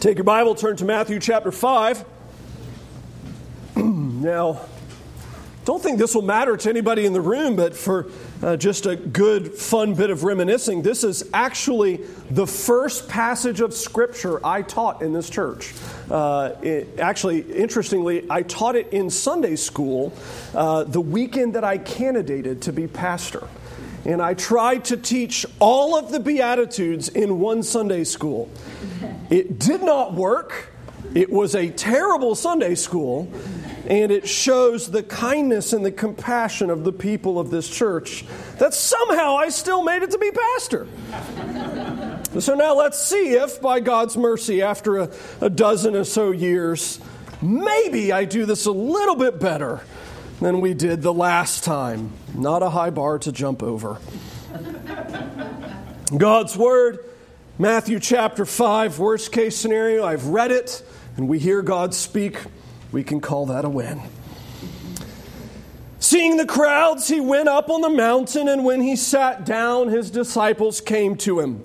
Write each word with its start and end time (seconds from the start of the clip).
Take 0.00 0.16
your 0.16 0.24
Bible, 0.24 0.54
turn 0.54 0.76
to 0.76 0.84
Matthew 0.84 1.18
chapter 1.18 1.50
5. 1.50 2.04
now, 3.76 4.60
don't 5.64 5.82
think 5.82 5.98
this 5.98 6.14
will 6.14 6.22
matter 6.22 6.56
to 6.56 6.68
anybody 6.70 7.04
in 7.04 7.12
the 7.12 7.20
room, 7.20 7.56
but 7.56 7.76
for 7.76 8.06
uh, 8.40 8.56
just 8.56 8.86
a 8.86 8.94
good, 8.94 9.54
fun 9.54 9.94
bit 9.94 10.10
of 10.10 10.22
reminiscing, 10.22 10.82
this 10.82 11.02
is 11.02 11.28
actually 11.34 11.96
the 12.30 12.46
first 12.46 13.08
passage 13.08 13.60
of 13.60 13.74
Scripture 13.74 14.40
I 14.46 14.62
taught 14.62 15.02
in 15.02 15.12
this 15.12 15.28
church. 15.28 15.74
Uh, 16.08 16.52
it, 16.62 17.00
actually, 17.00 17.40
interestingly, 17.40 18.24
I 18.30 18.42
taught 18.42 18.76
it 18.76 18.92
in 18.92 19.10
Sunday 19.10 19.56
school 19.56 20.12
uh, 20.54 20.84
the 20.84 21.00
weekend 21.00 21.56
that 21.56 21.64
I 21.64 21.76
candidated 21.76 22.62
to 22.62 22.72
be 22.72 22.86
pastor. 22.86 23.48
And 24.04 24.22
I 24.22 24.34
tried 24.34 24.84
to 24.86 24.96
teach 24.96 25.44
all 25.58 25.98
of 25.98 26.10
the 26.10 26.20
Beatitudes 26.20 27.08
in 27.08 27.40
one 27.40 27.62
Sunday 27.62 28.04
school. 28.04 28.50
It 29.30 29.58
did 29.58 29.82
not 29.82 30.14
work. 30.14 30.72
It 31.14 31.30
was 31.30 31.54
a 31.54 31.70
terrible 31.70 32.34
Sunday 32.34 32.74
school, 32.74 33.32
and 33.86 34.12
it 34.12 34.28
shows 34.28 34.90
the 34.90 35.02
kindness 35.02 35.72
and 35.72 35.84
the 35.84 35.92
compassion 35.92 36.70
of 36.70 36.84
the 36.84 36.92
people 36.92 37.38
of 37.38 37.50
this 37.50 37.68
church 37.68 38.24
that 38.58 38.74
somehow 38.74 39.36
I 39.36 39.48
still 39.48 39.82
made 39.82 40.02
it 40.02 40.10
to 40.10 40.18
be 40.18 40.30
pastor. 40.30 40.86
so 42.40 42.54
now 42.54 42.74
let's 42.74 43.00
see 43.00 43.32
if, 43.32 43.60
by 43.62 43.80
God's 43.80 44.16
mercy, 44.16 44.60
after 44.60 44.98
a, 44.98 45.10
a 45.40 45.48
dozen 45.48 45.96
or 45.96 46.04
so 46.04 46.30
years, 46.30 47.00
maybe 47.40 48.12
I 48.12 48.24
do 48.24 48.44
this 48.44 48.66
a 48.66 48.72
little 48.72 49.16
bit 49.16 49.40
better 49.40 49.80
than 50.40 50.60
we 50.60 50.74
did 50.74 51.02
the 51.02 51.12
last 51.12 51.64
time. 51.64 52.12
Not 52.34 52.62
a 52.62 52.70
high 52.70 52.90
bar 52.90 53.18
to 53.20 53.32
jump 53.32 53.62
over. 53.62 53.98
God's 56.16 56.56
Word 56.56 57.00
Matthew 57.60 57.98
chapter 57.98 58.46
5, 58.46 59.00
worst 59.00 59.32
case 59.32 59.56
scenario, 59.56 60.04
I've 60.04 60.26
read 60.26 60.52
it 60.52 60.84
and 61.16 61.28
we 61.28 61.40
hear 61.40 61.60
God 61.60 61.92
speak. 61.92 62.38
We 62.92 63.02
can 63.02 63.20
call 63.20 63.46
that 63.46 63.64
a 63.64 63.68
win. 63.68 64.00
Seeing 65.98 66.36
the 66.36 66.46
crowds, 66.46 67.08
he 67.08 67.18
went 67.18 67.48
up 67.48 67.68
on 67.68 67.80
the 67.80 67.90
mountain, 67.90 68.46
and 68.46 68.64
when 68.64 68.80
he 68.80 68.94
sat 68.94 69.44
down, 69.44 69.88
his 69.88 70.12
disciples 70.12 70.80
came 70.80 71.16
to 71.16 71.40
him. 71.40 71.64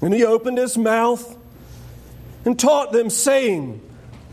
And 0.00 0.14
he 0.14 0.24
opened 0.24 0.56
his 0.56 0.78
mouth 0.78 1.36
and 2.46 2.58
taught 2.58 2.90
them, 2.92 3.10
saying, 3.10 3.82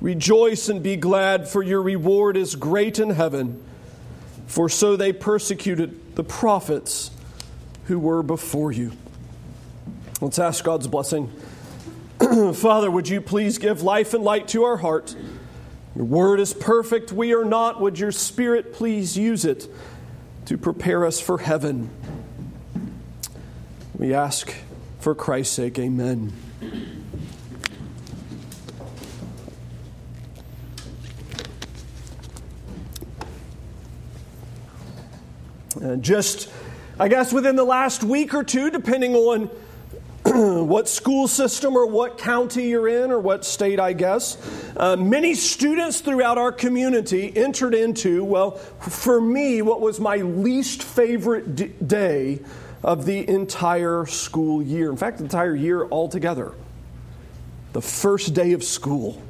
Rejoice 0.00 0.68
and 0.68 0.82
be 0.82 0.96
glad, 0.96 1.48
for 1.48 1.62
your 1.62 1.80
reward 1.80 2.36
is 2.36 2.54
great 2.54 2.98
in 2.98 3.10
heaven, 3.10 3.62
for 4.46 4.68
so 4.68 4.96
they 4.96 5.12
persecuted 5.12 6.16
the 6.16 6.24
prophets 6.24 7.10
who 7.86 7.98
were 7.98 8.22
before 8.22 8.72
you. 8.72 8.92
Let's 10.20 10.38
ask 10.38 10.64
God's 10.64 10.86
blessing. 10.86 11.30
Father, 12.54 12.90
would 12.90 13.08
you 13.08 13.20
please 13.20 13.58
give 13.58 13.82
life 13.82 14.14
and 14.14 14.24
light 14.24 14.48
to 14.48 14.64
our 14.64 14.76
heart? 14.76 15.14
Your 15.94 16.04
word 16.04 16.40
is 16.40 16.52
perfect. 16.52 17.12
We 17.12 17.34
are 17.34 17.44
not. 17.44 17.80
Would 17.80 17.98
your 17.98 18.12
spirit 18.12 18.74
please 18.74 19.16
use 19.16 19.44
it 19.44 19.66
to 20.46 20.58
prepare 20.58 21.06
us 21.06 21.20
for 21.20 21.38
heaven? 21.38 21.90
We 23.96 24.12
ask 24.12 24.54
for 25.00 25.14
Christ's 25.14 25.54
sake. 25.54 25.78
Amen. 25.78 26.32
Uh, 35.86 35.94
just, 35.96 36.50
I 36.98 37.06
guess, 37.06 37.32
within 37.32 37.54
the 37.54 37.64
last 37.64 38.02
week 38.02 38.34
or 38.34 38.42
two, 38.42 38.70
depending 38.70 39.14
on 39.14 39.46
what 40.66 40.88
school 40.88 41.28
system 41.28 41.76
or 41.76 41.86
what 41.86 42.18
county 42.18 42.70
you're 42.70 42.88
in 42.88 43.12
or 43.12 43.20
what 43.20 43.44
state, 43.44 43.78
I 43.78 43.92
guess, 43.92 44.36
uh, 44.76 44.96
many 44.96 45.34
students 45.34 46.00
throughout 46.00 46.38
our 46.38 46.50
community 46.50 47.32
entered 47.36 47.72
into, 47.72 48.24
well, 48.24 48.52
for 48.56 49.20
me, 49.20 49.62
what 49.62 49.80
was 49.80 50.00
my 50.00 50.16
least 50.16 50.82
favorite 50.82 51.54
d- 51.54 51.72
day 51.86 52.40
of 52.82 53.04
the 53.04 53.28
entire 53.28 54.06
school 54.06 54.60
year. 54.60 54.90
In 54.90 54.96
fact, 54.96 55.18
the 55.18 55.24
entire 55.24 55.54
year 55.54 55.86
altogether. 55.86 56.52
The 57.74 57.82
first 57.82 58.34
day 58.34 58.52
of 58.54 58.64
school. 58.64 59.22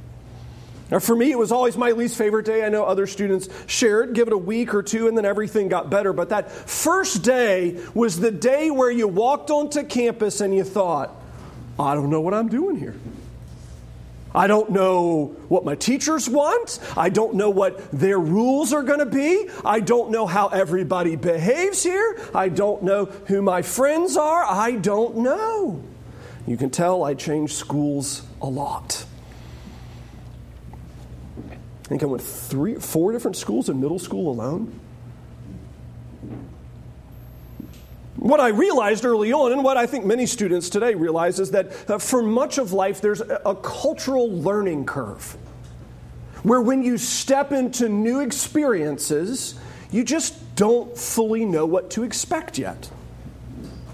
Now, 0.90 1.00
for 1.00 1.16
me, 1.16 1.32
it 1.32 1.38
was 1.38 1.50
always 1.50 1.76
my 1.76 1.90
least 1.90 2.16
favorite 2.16 2.46
day. 2.46 2.64
I 2.64 2.68
know 2.68 2.84
other 2.84 3.08
students 3.08 3.48
shared, 3.66 4.14
give 4.14 4.28
it 4.28 4.32
a 4.32 4.38
week 4.38 4.72
or 4.72 4.84
two, 4.84 5.08
and 5.08 5.18
then 5.18 5.24
everything 5.24 5.68
got 5.68 5.90
better. 5.90 6.12
But 6.12 6.28
that 6.28 6.50
first 6.50 7.24
day 7.24 7.80
was 7.92 8.20
the 8.20 8.30
day 8.30 8.70
where 8.70 8.90
you 8.90 9.08
walked 9.08 9.50
onto 9.50 9.82
campus 9.82 10.40
and 10.40 10.54
you 10.54 10.62
thought, 10.62 11.10
I 11.78 11.94
don't 11.94 12.08
know 12.08 12.20
what 12.20 12.34
I'm 12.34 12.48
doing 12.48 12.76
here. 12.76 12.94
I 14.32 14.46
don't 14.46 14.70
know 14.70 15.34
what 15.48 15.64
my 15.64 15.74
teachers 15.74 16.28
want. 16.28 16.78
I 16.96 17.08
don't 17.08 17.34
know 17.34 17.50
what 17.50 17.90
their 17.90 18.20
rules 18.20 18.72
are 18.72 18.82
going 18.82 18.98
to 18.98 19.06
be. 19.06 19.48
I 19.64 19.80
don't 19.80 20.10
know 20.10 20.26
how 20.26 20.48
everybody 20.48 21.16
behaves 21.16 21.82
here. 21.82 22.20
I 22.34 22.50
don't 22.50 22.82
know 22.82 23.06
who 23.06 23.40
my 23.40 23.62
friends 23.62 24.16
are. 24.16 24.44
I 24.44 24.72
don't 24.72 25.16
know. 25.18 25.82
You 26.46 26.56
can 26.58 26.70
tell 26.70 27.02
I 27.02 27.14
changed 27.14 27.54
schools 27.54 28.22
a 28.42 28.46
lot. 28.46 29.06
I 31.86 31.88
think 31.88 32.02
I 32.02 32.06
went 32.06 32.20
three, 32.20 32.74
four 32.74 33.12
different 33.12 33.36
schools 33.36 33.68
in 33.68 33.80
middle 33.80 34.00
school 34.00 34.28
alone. 34.28 34.80
What 38.16 38.40
I 38.40 38.48
realized 38.48 39.04
early 39.04 39.32
on, 39.32 39.52
and 39.52 39.62
what 39.62 39.76
I 39.76 39.86
think 39.86 40.04
many 40.04 40.26
students 40.26 40.68
today 40.68 40.96
realize, 40.96 41.38
is 41.38 41.52
that 41.52 41.88
uh, 41.88 41.98
for 41.98 42.22
much 42.22 42.58
of 42.58 42.72
life, 42.72 43.00
there's 43.00 43.20
a, 43.20 43.40
a 43.46 43.54
cultural 43.54 44.32
learning 44.32 44.86
curve. 44.86 45.36
Where 46.42 46.60
when 46.60 46.82
you 46.82 46.98
step 46.98 47.52
into 47.52 47.88
new 47.88 48.18
experiences, 48.18 49.54
you 49.92 50.02
just 50.02 50.56
don't 50.56 50.98
fully 50.98 51.44
know 51.44 51.66
what 51.66 51.90
to 51.92 52.02
expect 52.02 52.58
yet. 52.58 52.90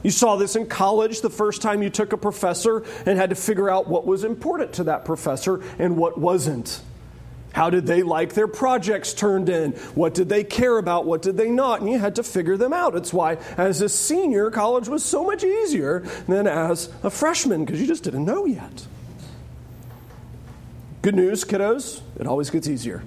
You 0.02 0.10
saw 0.10 0.36
this 0.36 0.56
in 0.56 0.66
college 0.66 1.20
the 1.20 1.28
first 1.28 1.60
time 1.60 1.82
you 1.82 1.91
took 1.91 2.14
a 2.14 2.16
professor 2.16 2.84
and 3.04 3.19
had 3.19 3.28
to 3.28 3.36
figure 3.36 3.69
out 3.69 3.86
what 3.86 4.06
was 4.06 4.25
important 4.25 4.72
to 4.75 4.84
that 4.84 5.04
professor 5.04 5.62
and 5.78 5.99
what 5.99 6.19
wasn't. 6.19 6.81
How 7.52 7.69
did 7.70 7.87
they 7.87 8.02
like 8.02 8.32
their 8.32 8.49
projects 8.49 9.12
turned 9.12 9.49
in? 9.49 9.72
What 9.94 10.14
did 10.14 10.28
they 10.28 10.43
care 10.43 10.78
about? 10.78 11.04
What 11.04 11.22
did 11.22 11.37
they 11.37 11.50
not? 11.50 11.81
And 11.81 11.90
you 11.90 11.99
had 11.99 12.16
to 12.16 12.22
figure 12.22 12.56
them 12.56 12.72
out. 12.72 12.96
It's 12.96 13.12
why, 13.12 13.34
as 13.56 13.81
a 13.81 13.88
senior, 13.88 14.50
college 14.50 14.88
was 14.88 15.04
so 15.04 15.25
much 15.25 15.44
easier 15.44 16.00
than 16.26 16.46
as 16.46 16.90
a 17.02 17.10
freshman 17.10 17.64
because 17.64 17.81
you 17.81 17.87
just 17.87 18.04
didn't 18.04 18.25
know 18.25 18.46
yet. 18.46 18.87
Good 21.02 21.14
news, 21.14 21.44
kiddos, 21.44 22.00
it 22.19 22.26
always 22.26 22.49
gets 22.49 22.69
easier. 22.69 23.02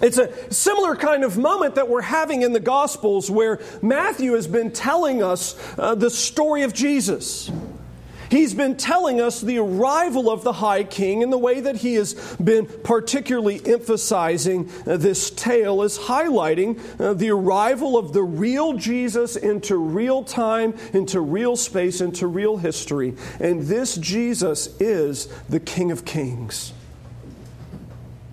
It's 0.00 0.18
a 0.18 0.52
similar 0.52 0.94
kind 0.94 1.24
of 1.24 1.36
moment 1.36 1.74
that 1.74 1.88
we're 1.88 2.02
having 2.02 2.42
in 2.42 2.52
the 2.52 2.60
Gospels 2.60 3.30
where 3.30 3.60
Matthew 3.82 4.34
has 4.34 4.46
been 4.46 4.70
telling 4.70 5.22
us 5.22 5.56
uh, 5.76 5.96
the 5.96 6.10
story 6.10 6.62
of 6.62 6.72
Jesus. 6.72 7.50
He's 8.30 8.52
been 8.52 8.76
telling 8.76 9.20
us 9.20 9.40
the 9.40 9.58
arrival 9.58 10.30
of 10.30 10.44
the 10.44 10.52
High 10.52 10.84
King, 10.84 11.22
and 11.22 11.32
the 11.32 11.38
way 11.38 11.60
that 11.60 11.76
he 11.76 11.94
has 11.94 12.14
been 12.36 12.66
particularly 12.66 13.60
emphasizing 13.64 14.70
uh, 14.86 14.96
this 14.98 15.30
tale 15.30 15.82
is 15.82 15.98
highlighting 15.98 16.78
uh, 17.00 17.14
the 17.14 17.30
arrival 17.30 17.96
of 17.96 18.12
the 18.12 18.22
real 18.22 18.74
Jesus 18.74 19.36
into 19.36 19.76
real 19.76 20.22
time, 20.24 20.74
into 20.92 21.20
real 21.20 21.56
space, 21.56 22.00
into 22.00 22.26
real 22.26 22.58
history. 22.58 23.14
And 23.40 23.62
this 23.62 23.96
Jesus 23.96 24.78
is 24.78 25.28
the 25.48 25.60
King 25.60 25.90
of 25.90 26.04
Kings. 26.04 26.72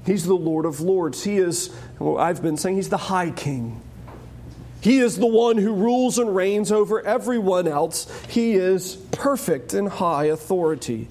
He's 0.06 0.25
the 0.25 0.36
Lord 0.36 0.65
of 0.65 0.81
Lords. 0.81 1.24
He 1.24 1.38
is, 1.38 1.75
well, 2.00 2.18
I've 2.18 2.42
been 2.42 2.57
saying, 2.57 2.75
He's 2.75 2.89
the 2.89 2.97
High 2.97 3.31
King. 3.31 3.81
He 4.85 4.99
is 4.99 5.17
the 5.17 5.25
one 5.25 5.57
who 5.57 5.73
rules 5.73 6.19
and 6.19 6.35
reigns 6.35 6.71
over 6.71 7.03
everyone 7.03 7.67
else. 7.67 8.07
He 8.29 8.53
is 8.53 8.97
perfect 9.09 9.73
in 9.73 9.87
high 9.87 10.25
authority. 10.25 11.07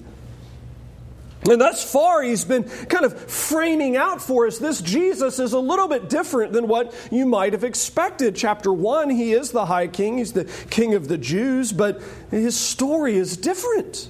And 1.43 1.59
thus 1.59 1.91
far, 1.91 2.23
he's 2.23 2.45
been 2.45 2.63
kind 2.63 3.03
of 3.03 3.19
framing 3.29 3.97
out 3.97 4.21
for 4.21 4.47
us 4.47 4.59
this 4.59 4.79
Jesus 4.79 5.39
is 5.39 5.51
a 5.51 5.59
little 5.59 5.89
bit 5.89 6.07
different 6.07 6.53
than 6.53 6.69
what 6.69 6.95
you 7.11 7.25
might 7.25 7.51
have 7.51 7.65
expected. 7.65 8.37
Chapter 8.37 8.71
1, 8.71 9.09
he 9.09 9.33
is 9.33 9.51
the 9.51 9.65
high 9.65 9.87
king, 9.87 10.19
he's 10.19 10.31
the 10.31 10.45
king 10.69 10.93
of 10.93 11.09
the 11.09 11.17
Jews, 11.17 11.73
but 11.73 12.01
his 12.31 12.55
story 12.55 13.17
is 13.17 13.35
different. 13.35 14.07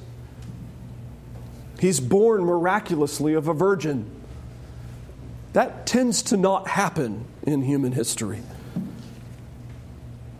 He's 1.80 2.00
born 2.00 2.46
miraculously 2.46 3.34
of 3.34 3.48
a 3.48 3.54
virgin. 3.56 4.12
That 5.54 5.88
tends 5.88 6.22
to 6.22 6.38
not 6.38 6.68
happen 6.68 7.26
in 7.42 7.64
human 7.64 7.94
history. 7.94 8.44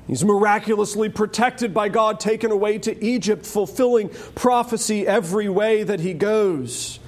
He's 0.08 0.24
miraculously 0.24 1.10
protected 1.10 1.74
by 1.74 1.90
God, 1.90 2.20
taken 2.20 2.52
away 2.52 2.78
to 2.80 3.04
Egypt, 3.04 3.46
fulfilling 3.46 4.10
prophecy 4.36 5.08
every 5.08 5.50
way 5.50 5.84
that 5.84 6.00
he 6.00 6.14
goes. 6.14 7.00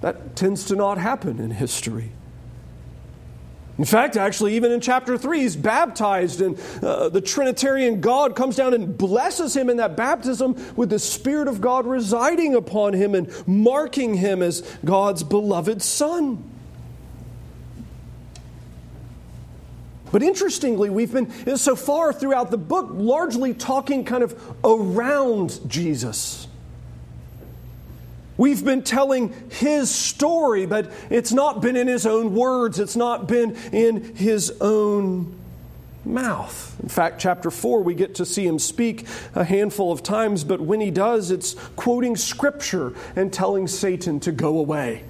That 0.00 0.34
tends 0.34 0.64
to 0.66 0.76
not 0.76 0.98
happen 0.98 1.38
in 1.38 1.52
history. 1.52 2.10
In 3.78 3.84
fact, 3.84 4.16
actually, 4.16 4.54
even 4.54 4.70
in 4.70 4.80
chapter 4.80 5.18
3, 5.18 5.40
he's 5.40 5.56
baptized, 5.56 6.40
and 6.40 6.58
uh, 6.80 7.08
the 7.08 7.20
Trinitarian 7.20 8.00
God 8.00 8.36
comes 8.36 8.54
down 8.54 8.72
and 8.72 8.96
blesses 8.96 9.56
him 9.56 9.68
in 9.68 9.78
that 9.78 9.96
baptism 9.96 10.54
with 10.76 10.90
the 10.90 10.98
Spirit 11.00 11.48
of 11.48 11.60
God 11.60 11.84
residing 11.84 12.54
upon 12.54 12.92
him 12.92 13.16
and 13.16 13.32
marking 13.48 14.14
him 14.14 14.42
as 14.42 14.60
God's 14.84 15.24
beloved 15.24 15.82
Son. 15.82 16.53
But 20.14 20.22
interestingly, 20.22 20.90
we've 20.90 21.12
been 21.12 21.56
so 21.56 21.74
far 21.74 22.12
throughout 22.12 22.52
the 22.52 22.56
book 22.56 22.86
largely 22.92 23.52
talking 23.52 24.04
kind 24.04 24.22
of 24.22 24.40
around 24.62 25.58
Jesus. 25.66 26.46
We've 28.36 28.64
been 28.64 28.84
telling 28.84 29.34
his 29.50 29.92
story, 29.92 30.66
but 30.66 30.92
it's 31.10 31.32
not 31.32 31.60
been 31.60 31.74
in 31.74 31.88
his 31.88 32.06
own 32.06 32.32
words, 32.32 32.78
it's 32.78 32.94
not 32.94 33.26
been 33.26 33.56
in 33.72 34.14
his 34.14 34.52
own 34.60 35.34
mouth. 36.04 36.76
In 36.80 36.88
fact, 36.88 37.20
chapter 37.20 37.50
4, 37.50 37.82
we 37.82 37.96
get 37.96 38.14
to 38.14 38.24
see 38.24 38.46
him 38.46 38.60
speak 38.60 39.08
a 39.34 39.42
handful 39.42 39.90
of 39.90 40.04
times, 40.04 40.44
but 40.44 40.60
when 40.60 40.80
he 40.80 40.92
does, 40.92 41.32
it's 41.32 41.54
quoting 41.74 42.14
scripture 42.14 42.94
and 43.16 43.32
telling 43.32 43.66
Satan 43.66 44.20
to 44.20 44.30
go 44.30 44.58
away. 44.58 45.02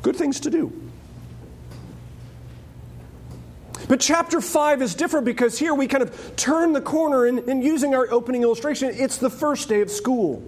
Good 0.00 0.16
things 0.16 0.40
to 0.40 0.50
do. 0.50 0.72
But 3.88 4.00
chapter 4.00 4.40
5 4.40 4.82
is 4.82 4.94
different 4.94 5.26
because 5.26 5.58
here 5.58 5.74
we 5.74 5.86
kind 5.86 6.02
of 6.02 6.36
turn 6.36 6.72
the 6.72 6.80
corner 6.80 7.26
and, 7.26 7.62
using 7.62 7.94
our 7.94 8.10
opening 8.10 8.42
illustration, 8.42 8.90
it's 8.92 9.18
the 9.18 9.30
first 9.30 9.68
day 9.68 9.80
of 9.80 9.90
school. 9.90 10.42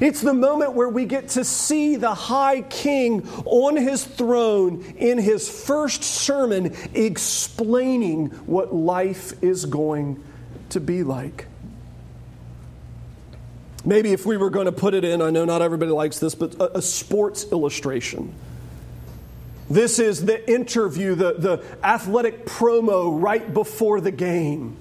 It's 0.00 0.20
the 0.20 0.34
moment 0.34 0.74
where 0.74 0.88
we 0.88 1.04
get 1.04 1.30
to 1.30 1.44
see 1.44 1.96
the 1.96 2.14
high 2.14 2.62
king 2.62 3.28
on 3.44 3.76
his 3.76 4.04
throne 4.04 4.84
in 4.96 5.18
his 5.18 5.48
first 5.48 6.04
sermon 6.04 6.76
explaining 6.94 8.26
what 8.46 8.74
life 8.74 9.42
is 9.42 9.66
going 9.66 10.22
to 10.70 10.80
be 10.80 11.02
like. 11.02 11.46
Maybe 13.84 14.12
if 14.12 14.24
we 14.26 14.36
were 14.36 14.50
going 14.50 14.66
to 14.66 14.72
put 14.72 14.94
it 14.94 15.04
in, 15.04 15.22
I 15.22 15.30
know 15.30 15.44
not 15.44 15.62
everybody 15.62 15.90
likes 15.90 16.18
this, 16.18 16.34
but 16.34 16.54
a, 16.56 16.78
a 16.78 16.82
sports 16.82 17.50
illustration. 17.50 18.32
This 19.70 20.00
is 20.00 20.24
the 20.24 20.50
interview, 20.50 21.14
the, 21.14 21.34
the 21.34 21.64
athletic 21.82 22.44
promo 22.44 23.22
right 23.22 23.54
before 23.54 24.00
the 24.00 24.10
game. 24.10 24.76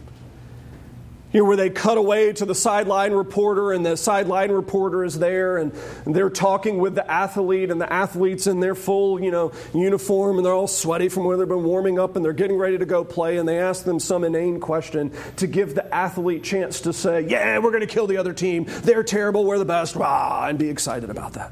You 1.31 1.41
know, 1.41 1.47
where 1.47 1.57
they 1.57 1.69
cut 1.69 1.99
away 1.99 2.33
to 2.33 2.45
the 2.45 2.55
sideline 2.55 3.13
reporter, 3.13 3.71
and 3.71 3.85
the 3.85 3.95
sideline 3.95 4.51
reporter 4.51 5.03
is 5.03 5.19
there, 5.19 5.57
and, 5.57 5.71
and, 6.05 6.15
they're 6.15 6.31
talking 6.31 6.79
with 6.79 6.95
the 6.95 7.09
athlete, 7.09 7.69
and 7.69 7.79
the 7.79 7.91
athlete's 7.93 8.47
in 8.47 8.61
their 8.61 8.73
full, 8.73 9.21
you 9.21 9.29
know, 9.29 9.51
uniform, 9.75 10.37
and 10.37 10.45
they're 10.45 10.55
all 10.55 10.65
sweaty 10.65 11.07
from 11.07 11.25
where 11.25 11.37
they've 11.37 11.47
been 11.47 11.63
warming 11.63 11.99
up, 11.99 12.15
and 12.15 12.25
they're 12.25 12.33
getting 12.33 12.57
ready 12.57 12.79
to 12.79 12.85
go 12.87 13.03
play, 13.03 13.37
and 13.37 13.47
they 13.47 13.59
ask 13.59 13.83
them 13.85 13.99
some 13.99 14.23
inane 14.23 14.59
question 14.59 15.11
to 15.35 15.45
give 15.45 15.75
the 15.75 15.93
athlete 15.93 16.43
chance 16.43 16.81
to 16.81 16.93
say, 16.93 17.21
"Yeah, 17.21 17.59
we're 17.59 17.69
going 17.69 17.81
to 17.81 17.87
kill 17.87 18.07
the 18.07 18.17
other 18.17 18.33
team. 18.33 18.65
They're 18.67 19.03
terrible. 19.03 19.45
We're 19.45 19.59
the 19.59 19.65
best." 19.65 19.95
Rah, 19.95 20.47
and 20.47 20.57
be 20.57 20.69
excited 20.69 21.11
about 21.11 21.33
that. 21.33 21.51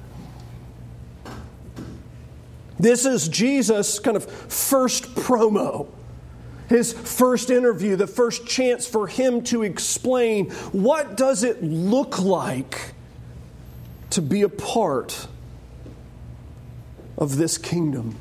This 2.79 3.05
is 3.05 3.27
Jesus' 3.27 3.99
kind 3.99 4.15
of 4.15 4.25
first 4.25 5.15
promo, 5.15 5.87
his 6.69 6.93
first 6.93 7.49
interview, 7.49 7.95
the 7.95 8.07
first 8.07 8.45
chance 8.45 8.87
for 8.87 9.07
him 9.07 9.41
to 9.45 9.63
explain 9.63 10.49
what 10.71 11.17
does 11.17 11.43
it 11.43 11.63
look 11.63 12.19
like 12.19 12.93
to 14.11 14.21
be 14.21 14.41
a 14.43 14.49
part 14.49 15.27
of 17.17 17.37
this 17.37 17.57
kingdom. 17.57 18.15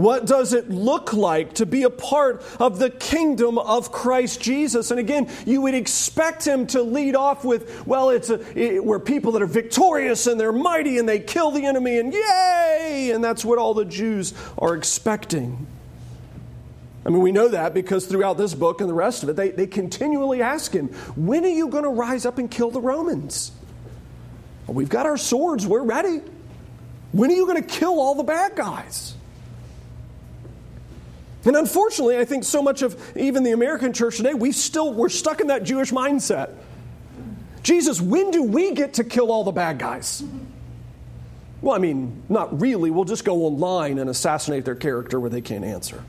What 0.00 0.24
does 0.24 0.54
it 0.54 0.70
look 0.70 1.12
like 1.12 1.56
to 1.56 1.66
be 1.66 1.82
a 1.82 1.90
part 1.90 2.42
of 2.58 2.78
the 2.78 2.88
kingdom 2.88 3.58
of 3.58 3.92
Christ 3.92 4.40
Jesus? 4.40 4.90
And 4.90 4.98
again, 4.98 5.28
you 5.44 5.60
would 5.60 5.74
expect 5.74 6.46
him 6.46 6.66
to 6.68 6.80
lead 6.80 7.14
off 7.14 7.44
with, 7.44 7.86
well, 7.86 8.08
it's 8.08 8.30
a, 8.30 8.40
it, 8.58 8.82
we're 8.82 8.98
people 8.98 9.32
that 9.32 9.42
are 9.42 9.46
victorious 9.46 10.26
and 10.26 10.40
they're 10.40 10.54
mighty 10.54 10.96
and 10.96 11.06
they 11.06 11.18
kill 11.18 11.50
the 11.50 11.66
enemy 11.66 11.98
and 11.98 12.14
yay! 12.14 13.10
And 13.12 13.22
that's 13.22 13.44
what 13.44 13.58
all 13.58 13.74
the 13.74 13.84
Jews 13.84 14.32
are 14.56 14.74
expecting. 14.74 15.66
I 17.04 17.10
mean, 17.10 17.20
we 17.20 17.30
know 17.30 17.48
that 17.48 17.74
because 17.74 18.06
throughout 18.06 18.38
this 18.38 18.54
book 18.54 18.80
and 18.80 18.88
the 18.88 18.94
rest 18.94 19.22
of 19.22 19.28
it, 19.28 19.36
they, 19.36 19.50
they 19.50 19.66
continually 19.66 20.40
ask 20.40 20.72
him, 20.72 20.88
when 21.14 21.44
are 21.44 21.48
you 21.48 21.68
going 21.68 21.84
to 21.84 21.90
rise 21.90 22.24
up 22.24 22.38
and 22.38 22.50
kill 22.50 22.70
the 22.70 22.80
Romans? 22.80 23.52
Well, 24.66 24.76
we've 24.76 24.88
got 24.88 25.04
our 25.04 25.18
swords, 25.18 25.66
we're 25.66 25.82
ready. 25.82 26.22
When 27.12 27.30
are 27.30 27.34
you 27.34 27.44
going 27.44 27.62
to 27.62 27.68
kill 27.68 28.00
all 28.00 28.14
the 28.14 28.24
bad 28.24 28.56
guys? 28.56 29.16
And 31.44 31.56
unfortunately, 31.56 32.18
I 32.18 32.24
think 32.24 32.44
so 32.44 32.62
much 32.62 32.82
of 32.82 33.16
even 33.16 33.42
the 33.42 33.52
American 33.52 33.92
church 33.92 34.18
today, 34.18 34.34
we 34.34 34.52
still 34.52 34.92
we're 34.92 35.08
stuck 35.08 35.40
in 35.40 35.46
that 35.46 35.64
Jewish 35.64 35.90
mindset. 35.90 36.50
Jesus, 37.62 38.00
when 38.00 38.30
do 38.30 38.42
we 38.42 38.72
get 38.72 38.94
to 38.94 39.04
kill 39.04 39.32
all 39.32 39.44
the 39.44 39.52
bad 39.52 39.78
guys? 39.78 40.22
Well, 41.62 41.74
I 41.74 41.78
mean, 41.78 42.22
not 42.28 42.60
really. 42.60 42.90
We'll 42.90 43.04
just 43.04 43.24
go 43.24 43.44
online 43.44 43.98
and 43.98 44.08
assassinate 44.08 44.64
their 44.64 44.74
character 44.74 45.20
where 45.20 45.30
they 45.30 45.42
can't 45.42 45.64
answer. 45.64 46.02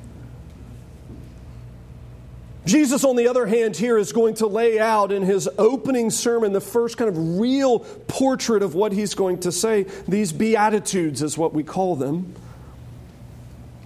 Jesus, 2.65 3.03
on 3.03 3.15
the 3.15 3.27
other 3.27 3.47
hand, 3.47 3.75
here 3.75 3.97
is 3.97 4.13
going 4.13 4.35
to 4.35 4.47
lay 4.47 4.79
out 4.79 5.11
in 5.11 5.23
his 5.23 5.49
opening 5.57 6.09
sermon 6.09 6.53
the 6.53 6.61
first 6.61 6.95
kind 6.95 7.09
of 7.09 7.39
real 7.39 7.79
portrait 7.79 8.61
of 8.61 8.75
what 8.75 8.91
he's 8.91 9.15
going 9.15 9.39
to 9.39 9.51
say. 9.51 9.87
These 10.07 10.31
Beatitudes 10.31 11.23
is 11.23 11.37
what 11.37 11.53
we 11.53 11.63
call 11.63 11.95
them 11.95 12.35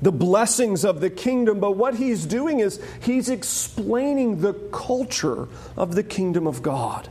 the 0.05 0.11
blessings 0.11 0.85
of 0.85 1.01
the 1.01 1.09
kingdom, 1.09 1.59
but 1.59 1.71
what 1.71 1.95
he's 1.95 2.27
doing 2.27 2.59
is 2.59 2.79
he's 3.01 3.27
explaining 3.27 4.39
the 4.39 4.53
culture 4.53 5.47
of 5.75 5.95
the 5.95 6.03
kingdom 6.03 6.45
of 6.45 6.61
God. 6.61 7.09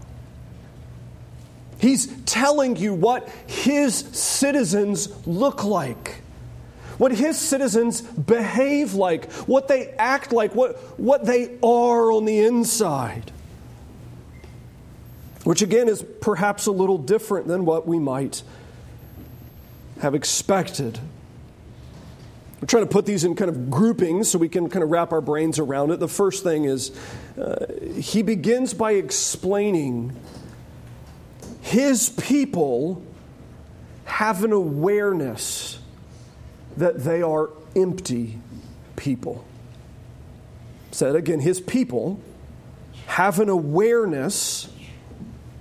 He's 1.80 2.06
telling 2.22 2.76
you 2.76 2.94
what 2.94 3.28
his 3.48 3.96
citizens 3.96 5.08
look 5.26 5.64
like, 5.64 6.20
what 6.96 7.10
his 7.10 7.36
citizens 7.36 8.00
behave 8.00 8.94
like, 8.94 9.32
what 9.48 9.66
they 9.66 9.88
act 9.98 10.32
like, 10.32 10.54
what, 10.54 10.76
what 10.96 11.26
they 11.26 11.58
are 11.64 12.12
on 12.12 12.26
the 12.26 12.44
inside. 12.44 13.32
Which 15.42 15.62
again 15.62 15.88
is 15.88 16.00
perhaps 16.20 16.66
a 16.66 16.72
little 16.72 16.98
different 16.98 17.48
than 17.48 17.64
what 17.64 17.88
we 17.88 17.98
might 17.98 18.44
have 20.00 20.14
expected. 20.14 21.00
Trying 22.66 22.84
to 22.84 22.90
put 22.90 23.04
these 23.04 23.24
in 23.24 23.34
kind 23.34 23.48
of 23.48 23.70
groupings 23.70 24.30
so 24.30 24.38
we 24.38 24.48
can 24.48 24.68
kind 24.68 24.82
of 24.82 24.90
wrap 24.90 25.12
our 25.12 25.20
brains 25.20 25.58
around 25.58 25.90
it. 25.90 26.00
The 26.00 26.08
first 26.08 26.44
thing 26.44 26.64
is 26.64 26.92
uh, 27.38 27.66
he 27.96 28.22
begins 28.22 28.74
by 28.74 28.92
explaining 28.92 30.16
his 31.62 32.10
people 32.10 33.02
have 34.04 34.44
an 34.44 34.52
awareness 34.52 35.78
that 36.76 37.02
they 37.02 37.22
are 37.22 37.50
empty 37.74 38.38
people. 38.96 39.44
Said 40.90 41.16
again, 41.16 41.40
his 41.40 41.60
people 41.60 42.20
have 43.06 43.40
an 43.40 43.48
awareness 43.48 44.68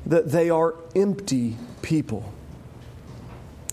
that 0.06 0.32
they 0.32 0.50
are 0.50 0.76
empty 0.96 1.58
people. 1.82 2.32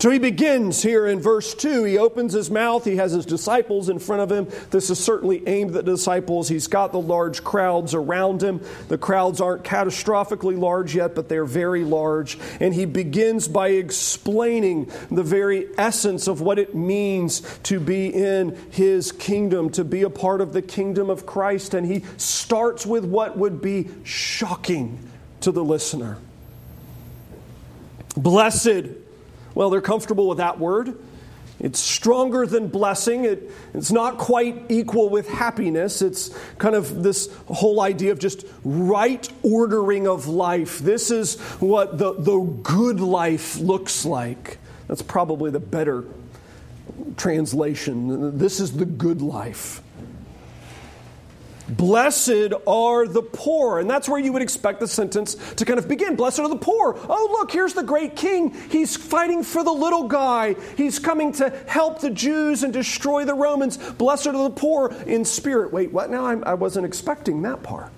So 0.01 0.09
he 0.09 0.17
begins 0.17 0.81
here 0.81 1.05
in 1.05 1.19
verse 1.19 1.53
2. 1.53 1.83
He 1.83 1.99
opens 1.99 2.33
his 2.33 2.49
mouth. 2.49 2.85
He 2.85 2.95
has 2.95 3.11
his 3.11 3.23
disciples 3.23 3.87
in 3.87 3.99
front 3.99 4.23
of 4.23 4.31
him. 4.31 4.47
This 4.71 4.89
is 4.89 4.97
certainly 4.97 5.47
aimed 5.47 5.75
at 5.75 5.85
the 5.85 5.91
disciples. 5.91 6.47
He's 6.47 6.65
got 6.65 6.91
the 6.91 6.99
large 6.99 7.43
crowds 7.43 7.93
around 7.93 8.41
him. 8.41 8.61
The 8.87 8.97
crowds 8.97 9.39
aren't 9.39 9.63
catastrophically 9.63 10.57
large 10.57 10.95
yet, 10.95 11.13
but 11.13 11.29
they're 11.29 11.45
very 11.45 11.83
large. 11.83 12.39
And 12.59 12.73
he 12.73 12.85
begins 12.85 13.47
by 13.47 13.67
explaining 13.67 14.89
the 15.11 15.21
very 15.21 15.67
essence 15.77 16.27
of 16.27 16.41
what 16.41 16.57
it 16.57 16.73
means 16.73 17.41
to 17.65 17.79
be 17.79 18.07
in 18.07 18.57
his 18.71 19.11
kingdom, 19.11 19.69
to 19.73 19.83
be 19.83 20.01
a 20.01 20.09
part 20.09 20.41
of 20.41 20.51
the 20.51 20.63
kingdom 20.63 21.11
of 21.11 21.27
Christ. 21.27 21.75
And 21.75 21.85
he 21.85 22.03
starts 22.17 22.87
with 22.87 23.05
what 23.05 23.37
would 23.37 23.61
be 23.61 23.87
shocking 24.03 24.97
to 25.41 25.51
the 25.51 25.63
listener. 25.63 26.17
Blessed 28.17 28.87
well, 29.55 29.69
they're 29.69 29.81
comfortable 29.81 30.27
with 30.27 30.37
that 30.39 30.59
word. 30.59 30.97
It's 31.59 31.79
stronger 31.79 32.47
than 32.47 32.69
blessing. 32.69 33.25
It, 33.25 33.51
it's 33.75 33.91
not 33.91 34.17
quite 34.17 34.65
equal 34.69 35.09
with 35.09 35.29
happiness. 35.29 36.01
It's 36.01 36.35
kind 36.57 36.73
of 36.73 37.03
this 37.03 37.29
whole 37.45 37.81
idea 37.81 38.11
of 38.11 38.19
just 38.19 38.45
right 38.63 39.29
ordering 39.43 40.07
of 40.07 40.27
life. 40.27 40.79
This 40.79 41.11
is 41.11 41.39
what 41.59 41.99
the, 41.99 42.13
the 42.13 42.39
good 42.39 42.99
life 42.99 43.59
looks 43.59 44.05
like. 44.05 44.57
That's 44.87 45.03
probably 45.03 45.51
the 45.51 45.59
better 45.59 46.05
translation. 47.15 48.39
This 48.39 48.59
is 48.59 48.75
the 48.75 48.85
good 48.85 49.21
life. 49.21 49.83
Blessed 51.71 52.53
are 52.67 53.07
the 53.07 53.21
poor. 53.21 53.79
And 53.79 53.89
that's 53.89 54.07
where 54.07 54.19
you 54.19 54.33
would 54.33 54.41
expect 54.41 54.79
the 54.79 54.87
sentence 54.87 55.35
to 55.55 55.65
kind 55.65 55.79
of 55.79 55.87
begin. 55.87 56.15
Blessed 56.15 56.39
are 56.39 56.49
the 56.49 56.55
poor. 56.55 56.97
Oh, 57.09 57.37
look, 57.39 57.51
here's 57.51 57.73
the 57.73 57.83
great 57.83 58.15
king. 58.15 58.53
He's 58.69 58.95
fighting 58.95 59.43
for 59.43 59.63
the 59.63 59.71
little 59.71 60.07
guy. 60.07 60.55
He's 60.75 60.99
coming 60.99 61.31
to 61.33 61.49
help 61.67 62.01
the 62.01 62.09
Jews 62.09 62.63
and 62.63 62.73
destroy 62.73 63.25
the 63.25 63.33
Romans. 63.33 63.77
Blessed 63.77 64.27
are 64.27 64.43
the 64.43 64.49
poor 64.49 64.93
in 65.07 65.25
spirit. 65.25 65.71
Wait, 65.71 65.91
what 65.91 66.09
now? 66.09 66.25
I 66.25 66.53
wasn't 66.53 66.85
expecting 66.85 67.41
that 67.43 67.63
part. 67.63 67.91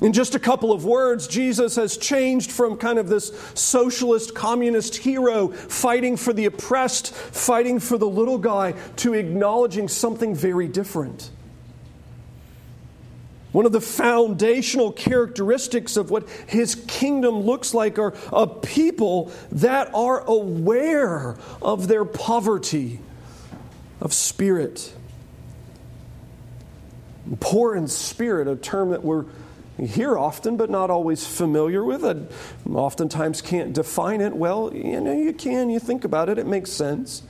In 0.00 0.14
just 0.14 0.34
a 0.34 0.38
couple 0.38 0.72
of 0.72 0.84
words, 0.84 1.26
Jesus 1.26 1.76
has 1.76 1.98
changed 1.98 2.50
from 2.50 2.78
kind 2.78 2.98
of 2.98 3.08
this 3.08 3.32
socialist 3.54 4.34
communist 4.34 4.96
hero 4.96 5.48
fighting 5.48 6.16
for 6.16 6.32
the 6.32 6.46
oppressed, 6.46 7.14
fighting 7.14 7.80
for 7.80 7.98
the 7.98 8.08
little 8.08 8.38
guy, 8.38 8.72
to 8.96 9.12
acknowledging 9.12 9.88
something 9.88 10.34
very 10.34 10.68
different. 10.68 11.30
One 13.52 13.66
of 13.66 13.72
the 13.72 13.80
foundational 13.80 14.92
characteristics 14.92 15.96
of 15.96 16.10
what 16.10 16.28
his 16.46 16.76
kingdom 16.86 17.40
looks 17.40 17.74
like 17.74 17.98
are 17.98 18.14
a 18.32 18.46
people 18.46 19.32
that 19.52 19.92
are 19.92 20.20
aware 20.20 21.36
of 21.60 21.88
their 21.88 22.04
poverty 22.04 23.00
of 24.00 24.14
spirit. 24.14 24.94
Poor 27.40 27.74
in 27.74 27.86
spirit, 27.86 28.48
a 28.48 28.56
term 28.56 28.90
that 28.90 29.04
we're 29.04 29.24
hear 29.86 30.16
often, 30.18 30.56
but 30.56 30.70
not 30.70 30.90
always 30.90 31.26
familiar 31.26 31.84
with 31.84 32.04
it. 32.04 32.30
Oftentimes 32.72 33.42
can't 33.42 33.72
define 33.72 34.20
it. 34.20 34.34
Well, 34.34 34.70
you 34.74 35.00
know, 35.00 35.12
you 35.12 35.32
can. 35.32 35.70
You 35.70 35.78
think 35.78 36.04
about 36.04 36.28
it, 36.28 36.38
it 36.38 36.46
makes 36.46 36.70
sense. 36.70 37.22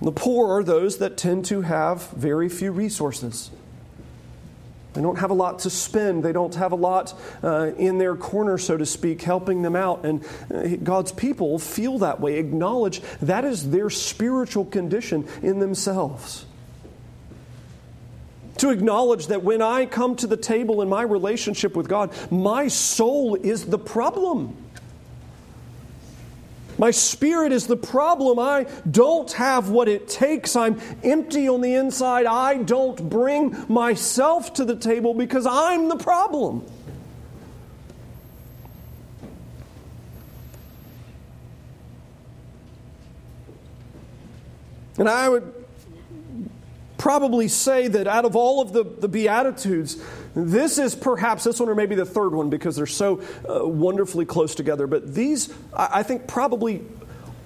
The 0.00 0.12
poor 0.12 0.58
are 0.58 0.62
those 0.62 0.98
that 0.98 1.16
tend 1.16 1.44
to 1.46 1.62
have 1.62 2.08
very 2.10 2.48
few 2.48 2.70
resources. 2.70 3.50
They 4.94 5.02
don't 5.02 5.18
have 5.18 5.30
a 5.30 5.34
lot 5.34 5.60
to 5.60 5.70
spend. 5.70 6.24
They 6.24 6.32
don't 6.32 6.54
have 6.54 6.72
a 6.72 6.76
lot 6.76 7.14
uh, 7.42 7.72
in 7.76 7.98
their 7.98 8.16
corner, 8.16 8.58
so 8.58 8.76
to 8.76 8.86
speak, 8.86 9.22
helping 9.22 9.62
them 9.62 9.76
out. 9.76 10.04
And 10.04 10.24
uh, 10.52 10.76
God's 10.82 11.12
people 11.12 11.58
feel 11.58 11.98
that 11.98 12.20
way, 12.20 12.38
acknowledge 12.38 13.02
that 13.20 13.44
is 13.44 13.70
their 13.70 13.90
spiritual 13.90 14.64
condition 14.64 15.28
in 15.42 15.58
themselves 15.58 16.46
to 18.58 18.70
acknowledge 18.70 19.28
that 19.28 19.42
when 19.42 19.62
I 19.62 19.86
come 19.86 20.16
to 20.16 20.26
the 20.26 20.36
table 20.36 20.82
in 20.82 20.88
my 20.88 21.02
relationship 21.02 21.76
with 21.76 21.88
God, 21.88 22.12
my 22.30 22.68
soul 22.68 23.34
is 23.34 23.66
the 23.66 23.78
problem. 23.78 24.56
My 26.78 26.92
spirit 26.92 27.52
is 27.52 27.66
the 27.66 27.76
problem. 27.76 28.38
I 28.38 28.66
don't 28.88 29.30
have 29.32 29.68
what 29.68 29.88
it 29.88 30.08
takes. 30.08 30.54
I'm 30.54 30.80
empty 31.02 31.48
on 31.48 31.60
the 31.60 31.74
inside. 31.74 32.26
I 32.26 32.62
don't 32.62 33.10
bring 33.10 33.64
myself 33.68 34.54
to 34.54 34.64
the 34.64 34.76
table 34.76 35.12
because 35.12 35.44
I'm 35.44 35.88
the 35.88 35.96
problem. 35.96 36.64
And 44.98 45.08
I 45.08 45.28
would 45.28 45.57
probably 46.98 47.48
say 47.48 47.88
that 47.88 48.06
out 48.06 48.24
of 48.24 48.36
all 48.36 48.60
of 48.60 48.72
the, 48.72 48.84
the 48.84 49.08
Beatitudes, 49.08 49.96
this 50.34 50.78
is 50.78 50.94
perhaps 50.94 51.44
this 51.44 51.58
one 51.60 51.68
or 51.68 51.74
maybe 51.74 51.94
the 51.94 52.04
third 52.04 52.34
one 52.34 52.50
because 52.50 52.76
they're 52.76 52.86
so 52.86 53.22
uh, 53.48 53.66
wonderfully 53.66 54.26
close 54.26 54.54
together. 54.54 54.86
But 54.86 55.14
these, 55.14 55.52
I, 55.74 55.88
I 55.94 56.02
think, 56.02 56.26
probably 56.26 56.84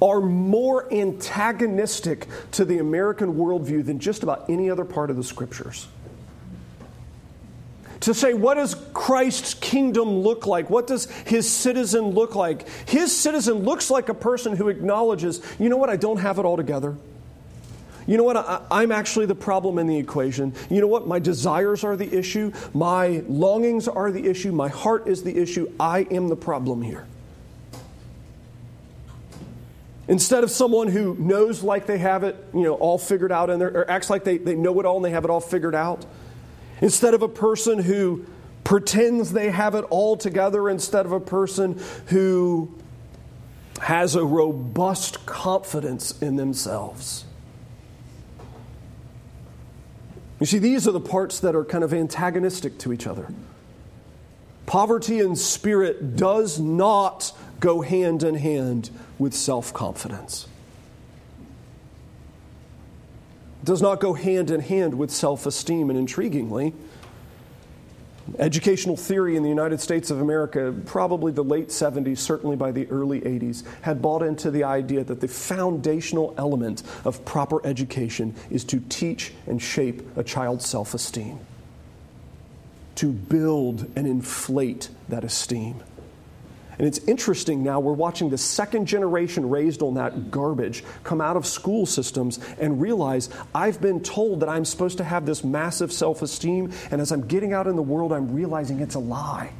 are 0.01 0.21
more 0.21 0.93
antagonistic 0.93 2.27
to 2.53 2.65
the 2.65 2.79
American 2.79 3.35
worldview 3.35 3.85
than 3.85 4.01
just 4.01 4.25
about 4.25 4.51
any 4.51 4.69
other 4.69 4.85
part 4.85 5.11
of 5.11 5.17
the 5.17 5.23
scriptures 5.23 5.87
to 8.01 8.13
say, 8.13 8.35
what 8.35 8.55
does 8.55 8.75
Christ's 8.93 9.55
kingdom 9.55 10.19
look 10.21 10.45
like? 10.45 10.69
What 10.69 10.89
does 10.89 11.09
his 11.25 11.51
citizen 11.51 12.11
look 12.11 12.35
like? 12.35 12.69
His 12.89 13.17
citizen 13.17 13.59
looks 13.59 13.91
like 13.91 14.09
a 14.09 14.15
person 14.15 14.57
who 14.57 14.69
acknowledges, 14.69 15.41
you 15.61 15.69
know 15.69 15.77
what, 15.77 15.89
I 15.89 15.97
don't 15.97 16.17
have 16.17 16.41
it 16.41 16.45
all 16.45 16.57
together. 16.57 16.97
You 18.07 18.17
know 18.17 18.25
what? 18.25 18.37
I, 18.37 18.83
am 18.83 18.93
actually 18.93 19.27
the 19.27 19.35
problem 19.35 19.79
in 19.79 19.87
the 19.87 19.99
equation. 19.99 20.55
You 20.71 20.81
know 20.81 20.87
what? 20.87 21.07
My 21.07 21.19
desires 21.19 21.85
are 21.85 21.97
the 21.97 22.13
issue. 22.13 22.53
My 22.75 23.23
longings 23.29 23.89
are 23.89 24.11
the 24.11 24.27
issue. 24.27 24.53
My 24.53 24.69
heart 24.69 25.07
is 25.07 25.23
the 25.23 25.37
issue. 25.37 25.71
I 25.79 26.01
am 26.11 26.29
the 26.29 26.37
problem 26.37 26.83
here. 26.83 27.07
Instead 30.09 30.43
of 30.43 30.51
someone 30.51 30.89
who 30.89 31.15
knows 31.15 31.63
like 31.63 31.87
they 31.87 31.99
have 31.99 32.25
it, 32.25 32.37
you 32.53 32.63
know, 32.63 32.75
all 32.75 32.99
figured 32.99 33.31
out 33.31 33.51
and 33.51 33.63
or 33.63 33.89
acts 33.89 34.11
like 34.11 34.25
they, 34.25 34.37
they 34.37 34.57
know 34.57 34.79
it 34.81 34.87
all 34.87 34.97
and 34.97 35.05
they 35.05 35.11
have 35.11 35.25
it 35.25 35.31
all 35.31 35.41
figured 35.41 35.75
out. 35.75 36.05
Instead 36.81 37.15
of 37.15 37.23
a 37.23 37.29
person 37.29 37.79
who 37.79 38.27
pretends 38.65 39.33
they 39.33 39.51
have 39.51 39.75
it 39.75 39.85
all 39.91 40.17
together, 40.17 40.69
instead 40.69 41.07
of 41.07 41.13
a 41.13 41.21
person 41.21 41.81
who 42.07 42.75
has 43.81 44.15
a 44.17 44.25
robust 44.25 45.25
confidence 45.27 46.21
in 46.21 46.37
themselves. 46.37 47.25
You 50.43 50.47
see, 50.47 50.59
these 50.59 50.89
are 50.89 50.91
the 50.91 50.99
parts 50.99 51.39
that 51.39 51.55
are 51.55 51.65
kind 51.65 51.85
of 51.85 51.95
antagonistic 51.95 52.77
to 52.79 52.93
each 52.93 53.07
other. 53.07 53.29
Poverty 54.67 55.21
in 55.21 55.37
spirit 55.37 56.17
does 56.17 56.59
not 56.59 57.31
go 57.61 57.81
hand 57.81 58.25
in 58.25 58.35
hand 58.35 58.91
with 59.21 59.35
self 59.35 59.73
confidence. 59.73 60.49
Does 63.63 63.81
not 63.81 64.01
go 64.01 64.15
hand 64.15 64.51
in 64.51 64.59
hand 64.59 64.99
with 64.99 65.13
self 65.13 65.47
esteem. 65.47 65.91
And 65.91 66.09
intriguingly, 66.09 66.75
Educational 68.39 68.97
theory 68.97 69.37
in 69.37 69.43
the 69.43 69.49
United 69.49 69.81
States 69.81 70.11
of 70.11 70.21
America, 70.21 70.75
probably 70.87 71.33
the 71.33 71.45
late 71.45 71.69
70s, 71.69 72.19
certainly 72.19 72.57
by 72.57 72.71
the 72.71 72.87
early 72.89 73.21
80s, 73.21 73.65
had 73.83 74.01
bought 74.01 74.23
into 74.23 74.51
the 74.51 74.65
idea 74.65 75.05
that 75.05 75.21
the 75.21 75.29
foundational 75.29 76.35
element 76.39 76.83
of 77.05 77.25
proper 77.25 77.65
education 77.67 78.35
is 78.51 78.65
to 78.65 78.81
teach 78.89 79.33
and 79.47 79.61
shape 79.61 80.03
a 80.17 80.23
child's 80.23 80.65
self 80.65 80.95
esteem, 80.95 81.41
to 82.95 83.13
build 83.13 83.91
and 83.97 84.07
inflate 84.07 84.89
that 85.09 85.25
esteem. 85.25 85.83
And 86.83 86.89
it's 86.89 86.99
interesting 87.07 87.63
now, 87.63 87.79
we're 87.79 87.93
watching 87.93 88.29
the 88.29 88.37
second 88.37 88.87
generation 88.87 89.49
raised 89.49 89.83
on 89.83 89.95
that 89.95 90.33
garbage 90.33 90.83
come 91.05 91.21
out 91.21 91.37
of 91.37 91.47
school 91.47 91.87
systems 91.87 92.41
and 92.59 92.83
realize 92.83 93.29
I've 93.55 93.81
been 93.81 94.01
told 94.01 94.41
that 94.41 94.49
I'm 94.49 94.65
supposed 94.65 94.99
to 94.99 95.05
have 95.05 95.25
this 95.25 95.45
massive 95.45 95.93
self 95.93 96.23
esteem, 96.23 96.73
and 96.91 97.01
as 97.01 97.13
I'm 97.13 97.29
getting 97.29 97.53
out 97.53 97.69
in 97.69 97.77
the 97.77 97.83
world, 97.83 98.13
I'm 98.13 98.35
realizing 98.35 98.81
it's 98.81 98.97
a 98.97 98.99
lie. 98.99 99.53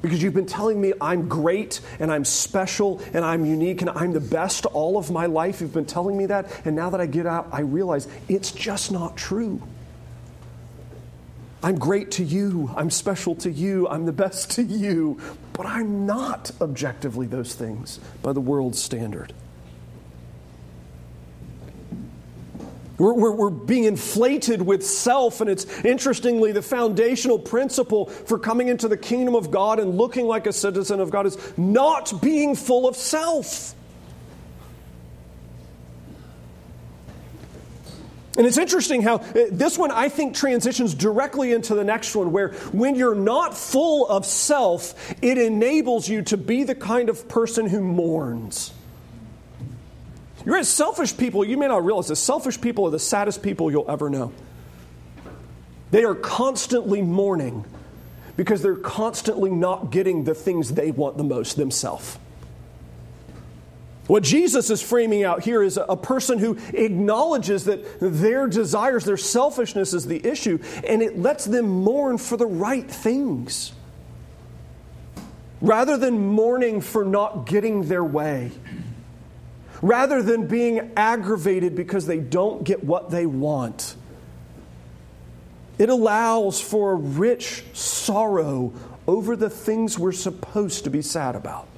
Because 0.00 0.22
you've 0.22 0.32
been 0.32 0.46
telling 0.46 0.80
me 0.80 0.92
I'm 1.00 1.28
great 1.28 1.80
and 1.98 2.12
I'm 2.12 2.24
special 2.24 3.02
and 3.12 3.24
I'm 3.24 3.44
unique 3.44 3.80
and 3.80 3.90
I'm 3.90 4.12
the 4.12 4.20
best 4.20 4.64
all 4.64 4.96
of 4.96 5.10
my 5.10 5.26
life. 5.26 5.60
You've 5.60 5.74
been 5.74 5.86
telling 5.86 6.16
me 6.16 6.26
that, 6.26 6.46
and 6.64 6.76
now 6.76 6.90
that 6.90 7.00
I 7.00 7.06
get 7.06 7.26
out, 7.26 7.48
I 7.50 7.62
realize 7.62 8.06
it's 8.28 8.52
just 8.52 8.92
not 8.92 9.16
true. 9.16 9.60
I'm 11.62 11.78
great 11.78 12.10
to 12.12 12.24
you, 12.24 12.72
I'm 12.74 12.90
special 12.90 13.34
to 13.36 13.50
you, 13.50 13.86
I'm 13.88 14.06
the 14.06 14.12
best 14.12 14.50
to 14.52 14.62
you, 14.62 15.20
but 15.52 15.66
I'm 15.66 16.06
not 16.06 16.50
objectively 16.60 17.26
those 17.26 17.54
things 17.54 18.00
by 18.22 18.32
the 18.32 18.40
world's 18.40 18.82
standard. 18.82 19.34
We're, 22.96 23.14
we're, 23.14 23.32
we're, 23.32 23.50
being 23.50 23.84
inflated 23.84 24.60
with 24.60 24.84
self, 24.84 25.40
and 25.40 25.48
it's 25.48 25.64
interestingly 25.84 26.52
the 26.52 26.60
foundational 26.60 27.38
principle 27.38 28.06
for 28.06 28.38
coming 28.38 28.68
into 28.68 28.88
the 28.88 28.96
kingdom 28.96 29.34
of 29.34 29.50
God 29.50 29.78
and 29.78 29.96
looking 29.96 30.26
like 30.26 30.46
a 30.46 30.52
citizen 30.52 31.00
of 31.00 31.10
God 31.10 31.26
is 31.26 31.38
not 31.56 32.20
being 32.20 32.54
full 32.54 32.86
of 32.86 32.96
self. 32.96 33.74
And 38.40 38.46
it's 38.46 38.56
interesting 38.56 39.02
how 39.02 39.16
uh, 39.16 39.34
this 39.52 39.76
one, 39.76 39.90
I 39.90 40.08
think, 40.08 40.34
transitions 40.34 40.94
directly 40.94 41.52
into 41.52 41.74
the 41.74 41.84
next 41.84 42.16
one, 42.16 42.32
where 42.32 42.52
when 42.72 42.94
you're 42.94 43.14
not 43.14 43.54
full 43.54 44.08
of 44.08 44.24
self, 44.24 44.94
it 45.20 45.36
enables 45.36 46.08
you 46.08 46.22
to 46.22 46.38
be 46.38 46.64
the 46.64 46.74
kind 46.74 47.10
of 47.10 47.28
person 47.28 47.66
who 47.66 47.82
mourns. 47.82 48.72
You're 50.46 50.56
at 50.56 50.64
selfish 50.64 51.14
people, 51.18 51.44
you 51.44 51.58
may 51.58 51.68
not 51.68 51.84
realize 51.84 52.08
this. 52.08 52.18
Selfish 52.18 52.58
people 52.58 52.86
are 52.86 52.90
the 52.90 52.98
saddest 52.98 53.42
people 53.42 53.70
you'll 53.70 53.90
ever 53.90 54.08
know. 54.08 54.32
They 55.90 56.04
are 56.04 56.14
constantly 56.14 57.02
mourning 57.02 57.66
because 58.38 58.62
they're 58.62 58.74
constantly 58.74 59.50
not 59.50 59.90
getting 59.90 60.24
the 60.24 60.34
things 60.34 60.72
they 60.72 60.92
want 60.92 61.18
the 61.18 61.24
most 61.24 61.58
themselves. 61.58 62.18
What 64.10 64.24
Jesus 64.24 64.70
is 64.70 64.82
framing 64.82 65.22
out 65.22 65.44
here 65.44 65.62
is 65.62 65.78
a 65.78 65.96
person 65.96 66.40
who 66.40 66.58
acknowledges 66.74 67.66
that 67.66 68.00
their 68.00 68.48
desires, 68.48 69.04
their 69.04 69.16
selfishness 69.16 69.94
is 69.94 70.04
the 70.04 70.26
issue, 70.26 70.58
and 70.84 71.00
it 71.00 71.16
lets 71.16 71.44
them 71.44 71.68
mourn 71.68 72.18
for 72.18 72.36
the 72.36 72.44
right 72.44 72.90
things. 72.90 73.72
Rather 75.60 75.96
than 75.96 76.18
mourning 76.18 76.80
for 76.80 77.04
not 77.04 77.46
getting 77.46 77.86
their 77.86 78.02
way, 78.02 78.50
rather 79.80 80.24
than 80.24 80.48
being 80.48 80.90
aggravated 80.96 81.76
because 81.76 82.04
they 82.04 82.18
don't 82.18 82.64
get 82.64 82.82
what 82.82 83.10
they 83.10 83.26
want. 83.26 83.94
It 85.78 85.88
allows 85.88 86.60
for 86.60 86.94
a 86.94 86.96
rich 86.96 87.62
sorrow 87.74 88.72
over 89.06 89.36
the 89.36 89.50
things 89.50 90.00
we're 90.00 90.10
supposed 90.10 90.82
to 90.82 90.90
be 90.90 91.00
sad 91.00 91.36
about. 91.36 91.68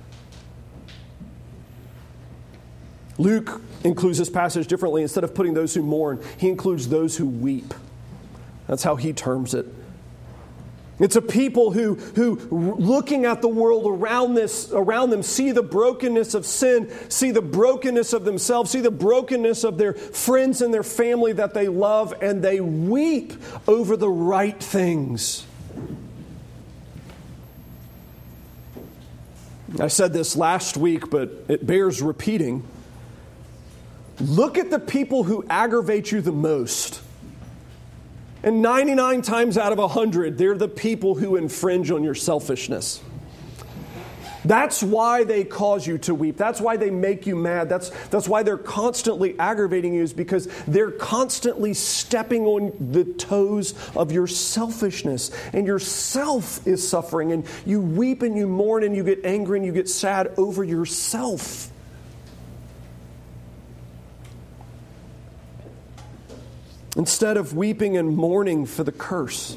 Luke 3.19 3.61
includes 3.85 4.19
this 4.19 4.31
passage 4.31 4.67
differently. 4.67 5.03
Instead 5.03 5.25
of 5.25 5.35
putting 5.35 5.55
those 5.55 5.75
who 5.75 5.83
mourn, 5.83 6.23
he 6.39 6.49
includes 6.49 6.89
those 6.89 7.17
who 7.17 7.27
weep. 7.27 7.75
That's 8.67 8.83
how 8.83 8.97
he 8.97 9.13
terms 9.13 9.55
it. 9.55 9.67
It's 10.99 11.17
a 11.17 11.23
people 11.23 11.73
who, 11.73 11.95
who 11.95 12.37
looking 12.79 13.25
at 13.25 13.43
the 13.43 13.49
world 13.49 13.87
around, 13.87 14.35
this, 14.35 14.71
around 14.71 15.11
them, 15.11 15.23
see 15.23 15.51
the 15.51 15.63
brokenness 15.63 16.35
of 16.35 16.47
sin, 16.47 16.93
see 17.09 17.33
the 17.33 17.43
brokenness 17.43 18.13
of 18.13 18.25
themselves, 18.25 18.71
see 18.71 18.81
the 18.81 18.91
brokenness 18.91 19.65
of 19.65 19.79
their 19.79 19.95
friends 19.95 20.63
and 20.63 20.73
their 20.73 20.85
family 20.85 21.33
that 21.33 21.55
they 21.55 21.67
love, 21.67 22.15
and 22.23 22.43
they 22.43 22.61
weep 22.61 23.33
over 23.67 23.97
the 23.97 24.09
right 24.09 24.63
things. 24.63 25.45
I 29.81 29.89
said 29.89 30.13
this 30.13 30.37
last 30.37 30.77
week, 30.77 31.11
but 31.11 31.47
it 31.49 31.67
bears 31.67 32.01
repeating. 32.01 32.63
Look 34.23 34.57
at 34.57 34.71
the 34.71 34.79
people 34.79 35.25
who 35.25 35.45
aggravate 35.51 36.11
you 36.11 36.21
the 36.21 36.33
most 36.33 37.03
and 38.43 38.61
99 38.61 39.23
times 39.23 39.57
out 39.57 39.73
of 39.73 39.79
100, 39.79 40.37
they're 40.37 40.57
the 40.57 40.69
people 40.69 41.15
who 41.15 41.37
infringe 41.37 41.91
on 41.91 42.03
your 42.03 42.15
selfishness. 42.15 43.01
That's 44.45 44.83
why 44.83 45.23
they 45.23 45.45
cause 45.45 45.87
you 45.87 45.99
to 45.99 46.17
weep. 46.17 46.37
That's 46.37 46.61
why 46.61 46.77
they 46.77 46.91
make 46.91 47.29
you 47.29 47.37
mad. 47.37 47.69
That's, 47.69 47.91
that's 48.09 48.27
why 48.27 48.43
they're 48.43 48.59
constantly 48.59 49.39
aggravating 49.39 49.95
you, 49.95 50.03
is 50.03 50.13
because 50.13 50.49
they're 50.67 50.91
constantly 50.91 51.75
stepping 51.75 52.45
on 52.45 52.73
the 52.91 53.05
toes 53.05 53.75
of 53.95 54.11
your 54.11 54.27
selfishness. 54.27 55.31
And 55.53 55.65
your 55.65 55.79
self 55.79 56.67
is 56.67 56.87
suffering. 56.87 57.31
And 57.31 57.47
you 57.65 57.81
weep 57.81 58.23
and 58.23 58.37
you 58.37 58.49
mourn 58.49 58.83
and 58.83 58.97
you 58.97 59.05
get 59.05 59.25
angry 59.25 59.59
and 59.59 59.67
you 59.67 59.71
get 59.71 59.89
sad 59.89 60.33
over 60.37 60.65
yourself. 60.65 61.72
Instead 66.97 67.37
of 67.37 67.55
weeping 67.55 67.97
and 67.97 68.17
mourning 68.17 68.67
for 68.67 68.85
the 68.85 68.93
curse. 68.93 69.57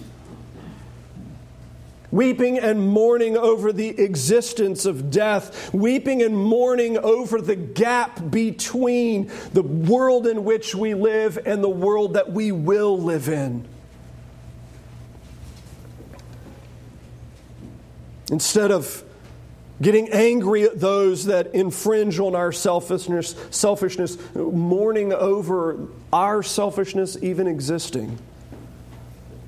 Weeping 2.12 2.60
and 2.60 2.88
mourning 2.88 3.36
over 3.36 3.74
the 3.74 3.90
existence 3.90 4.86
of 4.86 5.12
death, 5.12 5.74
weeping 5.74 6.22
and 6.22 6.38
mourning 6.38 6.98
over 6.98 7.42
the 7.42 7.56
gap 7.58 8.32
between 8.32 9.30
the 9.52 9.64
world 9.64 10.28
in 10.28 10.46
which 10.46 10.74
we 10.74 10.94
live 10.94 11.38
and 11.46 11.62
the 11.62 11.70
world 11.70 12.14
that 12.14 12.32
we 12.32 12.54
will 12.54 12.98
live 12.98 13.28
in. 13.28 13.68
Instead 18.32 18.72
of 18.72 19.04
getting 19.82 20.10
angry 20.10 20.64
at 20.64 20.80
those 20.80 21.26
that 21.26 21.54
infringe 21.54 22.18
on 22.20 22.34
our 22.34 22.52
selfishness, 22.52 23.36
selfishness, 23.52 24.18
mourning 24.34 25.12
over 25.12 25.88
our 26.16 26.42
selfishness 26.42 27.18
even 27.22 27.46
existing, 27.46 28.18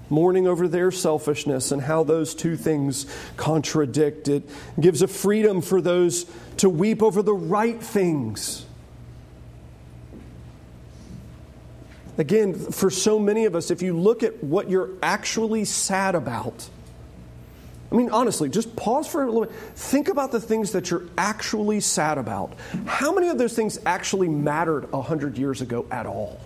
mourning 0.10 0.46
over 0.48 0.68
their 0.68 0.92
selfishness 0.92 1.72
and 1.72 1.82
how 1.82 2.04
those 2.04 2.36
two 2.36 2.58
things 2.58 3.06
contradict. 3.38 4.28
It 4.28 4.50
gives 4.78 5.02
a 5.02 5.08
freedom 5.08 5.62
for 5.62 5.80
those 5.80 6.26
to 6.58 6.70
weep 6.70 7.02
over 7.02 7.22
the 7.22 7.34
right 7.34 7.82
things. 7.82 8.66
Again, 12.18 12.54
for 12.54 12.90
so 12.90 13.18
many 13.18 13.46
of 13.46 13.56
us, 13.56 13.72
if 13.72 13.82
you 13.82 13.98
look 13.98 14.22
at 14.22 14.44
what 14.44 14.70
you're 14.70 14.90
actually 15.02 15.64
sad 15.64 16.16
about, 16.16 16.68
I 17.90 17.96
mean, 17.96 18.10
honestly, 18.10 18.50
just 18.50 18.76
pause 18.76 19.08
for 19.08 19.24
a 19.24 19.26
little 19.28 19.46
bit. 19.46 19.56
Think 19.76 20.10
about 20.10 20.34
the 20.34 20.42
things 20.42 20.74
that 20.74 20.92
you're 20.92 21.08
actually 21.18 21.80
sad 21.80 22.18
about. 22.18 22.56
How 22.86 23.14
many 23.14 23.30
of 23.30 23.38
those 23.38 23.54
things 23.54 23.80
actually 23.86 24.28
mattered 24.28 24.92
100 24.92 25.38
years 25.38 25.62
ago 25.62 25.86
at 25.90 26.06
all? 26.06 26.42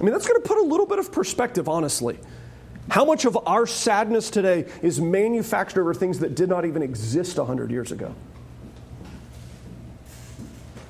I 0.00 0.04
mean, 0.04 0.12
that's 0.12 0.26
going 0.26 0.40
to 0.40 0.46
put 0.46 0.58
a 0.58 0.62
little 0.62 0.86
bit 0.86 0.98
of 0.98 1.10
perspective, 1.10 1.68
honestly. 1.68 2.18
How 2.88 3.04
much 3.04 3.24
of 3.24 3.36
our 3.46 3.66
sadness 3.66 4.30
today 4.30 4.66
is 4.80 5.00
manufactured 5.00 5.80
over 5.80 5.92
things 5.92 6.20
that 6.20 6.34
did 6.34 6.48
not 6.48 6.64
even 6.64 6.82
exist 6.82 7.36
100 7.36 7.70
years 7.70 7.92
ago? 7.92 8.14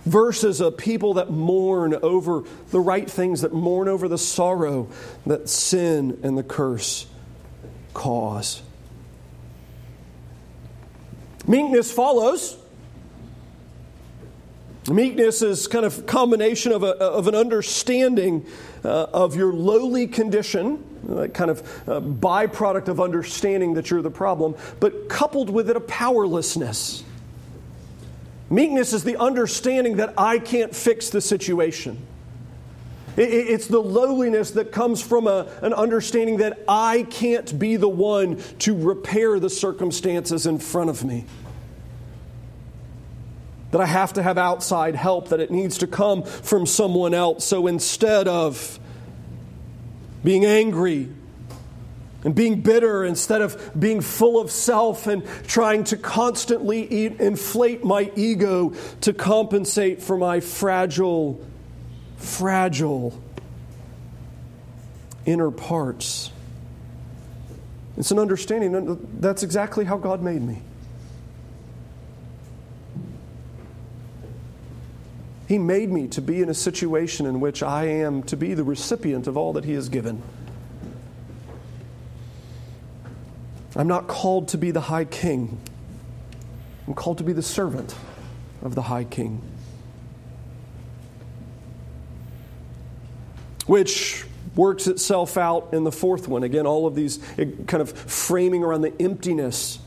Versus 0.05 0.61
a 0.61 0.71
people 0.71 1.15
that 1.15 1.31
mourn 1.31 1.95
over 1.95 2.45
the 2.71 2.81
right 2.81 3.11
things, 3.11 3.41
that 3.41 3.53
mourn 3.53 3.89
over 3.89 4.09
the 4.09 4.19
sorrow 4.19 4.89
that 5.27 5.49
sin 5.49 6.21
and 6.23 6.39
the 6.39 6.43
curse 6.43 7.07
cause. 7.95 8.63
Meekness 11.47 11.91
follows. 11.91 12.57
Meekness 14.89 15.43
is 15.43 15.67
kind 15.67 15.85
of 15.85 16.07
combination 16.07 16.73
of, 16.73 16.83
a, 16.83 16.97
of 16.97 17.27
an 17.27 17.35
understanding 17.35 18.47
uh, 18.85 19.07
of 19.13 19.37
your 19.37 19.53
lowly 19.53 20.07
condition, 20.07 20.85
uh, 21.11 21.27
kind 21.29 21.51
of 21.51 21.61
uh, 21.89 22.01
byproduct 22.01 22.89
of 22.89 23.01
understanding 23.01 23.75
that 23.75 23.91
you're 23.91 24.03
the 24.03 24.11
problem, 24.11 24.55
but 24.81 25.09
coupled 25.09 25.51
with 25.51 25.71
it 25.71 25.77
a 25.77 25.81
powerlessness. 25.81 27.05
Meekness 28.51 28.93
is 28.93 29.05
the 29.05 29.17
understanding 29.17 29.97
that 29.97 30.15
I 30.17 30.39
can't 30.39 30.75
fix 30.75 31.11
the 31.11 31.21
situation. 31.21 31.99
It's 33.17 33.67
the 33.67 33.81
lowliness 33.81 34.53
that 34.53 34.71
comes 34.71 35.03
from 35.03 35.27
a, 35.27 35.49
an 35.61 35.73
understanding 35.73 36.37
that 36.37 36.63
I 36.69 37.05
can't 37.11 37.59
be 37.59 37.75
the 37.75 37.89
one 37.89 38.41
to 38.61 38.77
repair 38.77 39.41
the 39.41 39.51
circumstances 39.51 40.47
in 40.47 40.61
front 40.61 40.89
of 40.89 41.05
me. 41.05 41.25
That 43.71 43.81
I 43.81 43.87
have 43.87 44.15
to 44.15 44.23
have 44.23 44.39
outside 44.39 44.95
help, 44.95 45.29
that 45.29 45.41
it 45.41 45.51
needs 45.51 45.79
to 45.79 45.87
come 45.87 46.23
from 46.23 46.65
someone 46.65 47.13
else. 47.13 47.45
So 47.45 47.67
instead 47.67 48.27
of 48.27 48.81
being 50.25 50.47
angry 50.47 51.11
and 52.25 52.35
being 52.35 52.63
bitter, 52.63 53.05
instead 53.05 53.43
of 53.43 53.79
being 53.79 54.01
full 54.01 54.41
of 54.41 54.51
self 54.51 55.07
and 55.07 55.23
trying 55.47 55.85
to 55.85 55.97
constantly 55.97 56.87
eat, 56.91 57.21
inflate 57.21 57.85
my 57.85 58.11
ego 58.17 58.75
to 59.03 59.13
compensate 59.13 60.03
for 60.03 60.17
my 60.17 60.41
fragile 60.41 61.45
fragile 62.17 63.21
inner 65.25 65.51
parts. 65.51 66.33
It's 67.97 68.11
an 68.11 68.19
understanding 68.19 69.09
that's 69.21 69.43
exactly 69.43 69.85
how 69.85 69.99
God 69.99 70.23
made 70.23 70.43
me. 70.43 70.63
He 75.49 75.59
made 75.59 75.91
me 75.91 76.07
to 76.09 76.21
be 76.21 76.43
in 76.43 76.49
a 76.49 76.55
situation 76.55 77.27
in 77.27 77.41
which 77.41 77.63
I 77.63 77.87
am 77.87 78.23
to 78.25 78.37
be 78.37 78.55
the 78.55 78.63
recipient 78.63 79.27
of 79.27 79.37
all 79.37 79.55
that 79.55 79.65
He 79.65 79.73
has 79.73 79.89
given. 79.89 80.23
I'm 83.75 83.89
not 83.89 84.07
called 84.07 84.49
to 84.49 84.59
be 84.59 84.71
the 84.71 84.83
high 84.83 85.07
king. 85.07 85.59
I'm 86.87 86.95
called 86.95 87.19
to 87.19 87.25
be 87.25 87.33
the 87.33 87.43
servant 87.43 87.95
of 88.63 88.75
the 88.75 88.83
high 88.83 89.05
king. 89.05 89.43
which 93.69 94.25
works 94.57 94.87
itself 94.87 95.37
out 95.37 95.69
in 95.73 95.85
the 95.85 95.93
fourth 95.93 96.27
one. 96.27 96.43
Again, 96.43 96.67
all 96.67 96.87
of 96.87 96.97
these 96.97 97.21
eh, 97.39 97.45
kind 97.67 97.81
of 97.81 97.93
framing 97.93 98.65
around 98.65 98.81
the 98.81 99.01
emptiness 99.01 99.79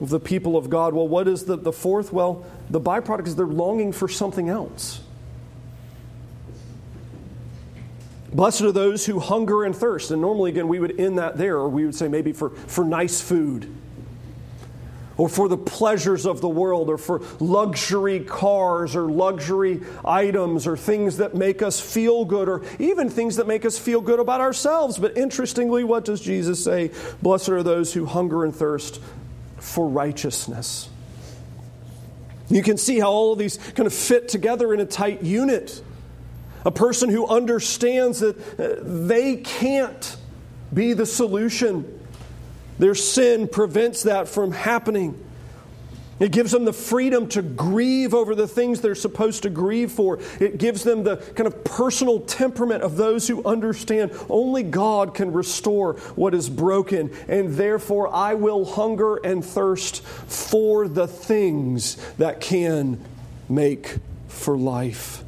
of 0.00 0.08
the 0.08 0.18
people 0.18 0.56
of 0.56 0.70
God. 0.70 0.94
Well, 0.94 1.06
what 1.06 1.28
is 1.28 1.44
the, 1.44 1.56
the 1.56 1.72
fourth? 1.72 2.10
Well, 2.12 2.46
the 2.70 2.80
byproduct 2.80 3.26
is 3.26 3.36
they're 3.36 3.46
longing 3.46 3.92
for 3.92 4.08
something 4.08 4.48
else. 4.48 5.00
Blessed 8.32 8.62
are 8.62 8.72
those 8.72 9.04
who 9.04 9.18
hunger 9.18 9.64
and 9.64 9.76
thirst. 9.76 10.10
And 10.10 10.22
normally, 10.22 10.50
again, 10.52 10.68
we 10.68 10.78
would 10.78 10.98
end 10.98 11.18
that 11.18 11.36
there, 11.36 11.56
or 11.56 11.68
we 11.68 11.84
would 11.84 11.94
say 11.94 12.08
maybe 12.08 12.32
for, 12.32 12.50
for 12.50 12.82
nice 12.84 13.20
food, 13.20 13.70
or 15.18 15.28
for 15.28 15.48
the 15.48 15.58
pleasures 15.58 16.24
of 16.24 16.40
the 16.40 16.48
world, 16.48 16.88
or 16.88 16.96
for 16.96 17.20
luxury 17.38 18.20
cars, 18.20 18.96
or 18.96 19.10
luxury 19.10 19.82
items, 20.02 20.66
or 20.66 20.78
things 20.78 21.18
that 21.18 21.34
make 21.34 21.60
us 21.60 21.78
feel 21.78 22.24
good, 22.24 22.48
or 22.48 22.62
even 22.78 23.10
things 23.10 23.36
that 23.36 23.46
make 23.46 23.66
us 23.66 23.78
feel 23.78 24.00
good 24.00 24.20
about 24.20 24.40
ourselves. 24.40 24.96
But 24.96 25.18
interestingly, 25.18 25.84
what 25.84 26.06
does 26.06 26.22
Jesus 26.22 26.64
say? 26.64 26.92
Blessed 27.20 27.50
are 27.50 27.62
those 27.62 27.92
who 27.92 28.06
hunger 28.06 28.44
and 28.44 28.56
thirst 28.56 29.00
for 29.60 29.88
righteousness. 29.88 30.88
You 32.48 32.62
can 32.62 32.76
see 32.76 32.98
how 32.98 33.10
all 33.10 33.32
of 33.32 33.38
these 33.38 33.56
kind 33.56 33.86
of 33.86 33.94
fit 33.94 34.28
together 34.28 34.74
in 34.74 34.80
a 34.80 34.86
tight 34.86 35.22
unit. 35.22 35.82
A 36.64 36.70
person 36.70 37.08
who 37.08 37.26
understands 37.26 38.20
that 38.20 38.36
uh, 38.60 38.80
they 38.82 39.36
can't 39.36 40.16
be 40.74 40.92
the 40.92 41.06
solution. 41.06 42.00
Their 42.78 42.94
sin 42.94 43.48
prevents 43.48 44.02
that 44.02 44.28
from 44.28 44.52
happening. 44.52 45.18
It 46.20 46.32
gives 46.32 46.52
them 46.52 46.66
the 46.66 46.72
freedom 46.74 47.26
to 47.28 47.40
grieve 47.40 48.12
over 48.12 48.34
the 48.34 48.46
things 48.46 48.82
they're 48.82 48.94
supposed 48.94 49.42
to 49.44 49.50
grieve 49.50 49.90
for. 49.90 50.18
It 50.38 50.58
gives 50.58 50.84
them 50.84 51.02
the 51.02 51.16
kind 51.16 51.46
of 51.46 51.64
personal 51.64 52.20
temperament 52.20 52.82
of 52.82 52.96
those 52.96 53.26
who 53.26 53.42
understand 53.44 54.12
only 54.28 54.62
God 54.62 55.14
can 55.14 55.32
restore 55.32 55.94
what 56.14 56.34
is 56.34 56.50
broken. 56.50 57.10
And 57.26 57.54
therefore, 57.54 58.14
I 58.14 58.34
will 58.34 58.66
hunger 58.66 59.16
and 59.16 59.42
thirst 59.42 60.02
for 60.04 60.86
the 60.86 61.08
things 61.08 61.96
that 62.18 62.42
can 62.42 63.02
make 63.48 63.96
for 64.28 64.58
life. 64.58 65.24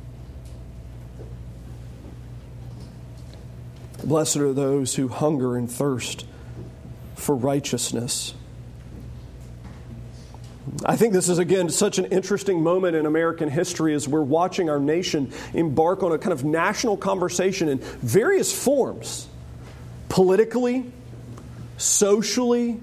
Blessed 4.05 4.37
are 4.37 4.53
those 4.53 4.97
who 4.97 5.09
hunger 5.09 5.57
and 5.57 5.71
thirst 5.71 6.27
for 7.15 7.35
righteousness. 7.35 8.35
I 10.85 10.97
think 10.97 11.13
this 11.13 11.29
is, 11.29 11.39
again, 11.39 11.69
such 11.71 11.99
an 11.99 12.07
interesting 12.07 12.63
moment 12.63 12.95
in 12.95 13.07
American 13.07 13.49
history 13.49 13.95
as 13.95 14.07
we're 14.07 14.23
watching 14.23 14.71
our 14.71 14.79
nation 14.79 15.33
embark 15.55 16.03
on 16.03 16.13
a 16.13 16.19
kind 16.19 16.33
of 16.33 16.45
national 16.45 16.97
conversation 16.97 17.69
in 17.69 17.79
various 17.79 18.53
forms 18.53 19.29
politically, 20.09 20.91
socially, 21.79 22.79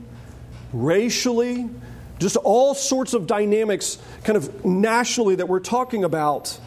racially, 0.73 1.69
just 2.19 2.35
all 2.35 2.73
sorts 2.73 3.13
of 3.13 3.27
dynamics 3.27 3.97
kind 4.23 4.35
of 4.35 4.65
nationally 4.65 5.35
that 5.35 5.47
we're 5.47 5.59
talking 5.59 6.03
about. 6.03 6.59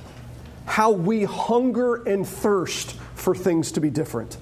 How 0.65 0.93
we 0.93 1.25
hunger 1.25 1.97
and 2.05 2.27
thirst 2.27 2.93
for 3.15 3.35
things 3.35 3.73
to 3.73 3.81
be 3.81 3.91
different. 3.91 4.39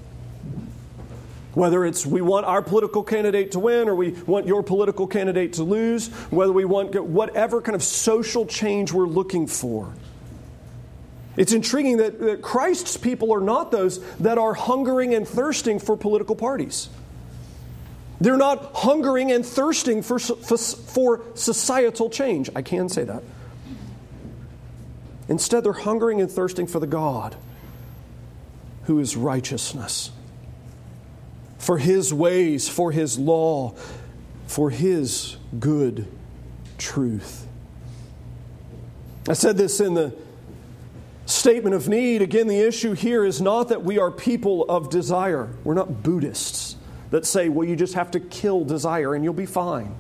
Whether 1.54 1.84
it's 1.84 2.06
we 2.06 2.20
want 2.20 2.46
our 2.46 2.62
political 2.62 3.02
candidate 3.02 3.52
to 3.52 3.58
win 3.58 3.88
or 3.88 3.94
we 3.94 4.10
want 4.10 4.46
your 4.46 4.62
political 4.62 5.06
candidate 5.06 5.54
to 5.54 5.64
lose, 5.64 6.08
whether 6.30 6.52
we 6.52 6.64
want 6.64 6.94
whatever 7.02 7.60
kind 7.60 7.74
of 7.74 7.82
social 7.82 8.46
change 8.46 8.92
we're 8.92 9.06
looking 9.06 9.46
for. 9.46 9.92
It's 11.36 11.52
intriguing 11.52 11.98
that, 11.98 12.20
that 12.20 12.42
Christ's 12.42 12.96
people 12.96 13.32
are 13.32 13.40
not 13.40 13.70
those 13.70 13.98
that 14.18 14.38
are 14.38 14.54
hungering 14.54 15.14
and 15.14 15.26
thirsting 15.26 15.78
for 15.78 15.96
political 15.96 16.36
parties. 16.36 16.88
They're 18.20 18.36
not 18.36 18.72
hungering 18.74 19.32
and 19.32 19.44
thirsting 19.44 20.02
for, 20.02 20.18
for, 20.18 20.58
for 20.58 21.22
societal 21.34 22.10
change. 22.10 22.50
I 22.54 22.62
can 22.62 22.88
say 22.88 23.04
that. 23.04 23.22
Instead, 25.28 25.64
they're 25.64 25.72
hungering 25.72 26.20
and 26.20 26.30
thirsting 26.30 26.66
for 26.66 26.80
the 26.80 26.86
God 26.86 27.36
who 28.84 28.98
is 28.98 29.16
righteousness 29.16 30.10
for 31.60 31.78
His 31.78 32.12
ways, 32.12 32.68
for 32.68 32.90
His 32.90 33.18
law, 33.18 33.74
for 34.46 34.70
His 34.70 35.36
good 35.60 36.08
truth. 36.78 37.46
I 39.28 39.34
said 39.34 39.56
this 39.58 39.78
in 39.78 39.94
the 39.94 40.12
statement 41.26 41.76
of 41.76 41.88
need. 41.88 42.22
Again, 42.22 42.48
the 42.48 42.58
issue 42.58 42.94
here 42.94 43.24
is 43.24 43.40
not 43.40 43.68
that 43.68 43.84
we 43.84 43.98
are 43.98 44.10
people 44.10 44.64
of 44.64 44.90
desire. 44.90 45.50
We're 45.62 45.74
not 45.74 46.02
Buddhists 46.02 46.76
that 47.10 47.26
say, 47.26 47.48
well, 47.50 47.68
you 47.68 47.76
just 47.76 47.94
have 47.94 48.10
to 48.12 48.20
kill 48.20 48.64
desire 48.64 49.14
and 49.14 49.22
you'll 49.22 49.34
be 49.34 49.46
fine. 49.46 49.94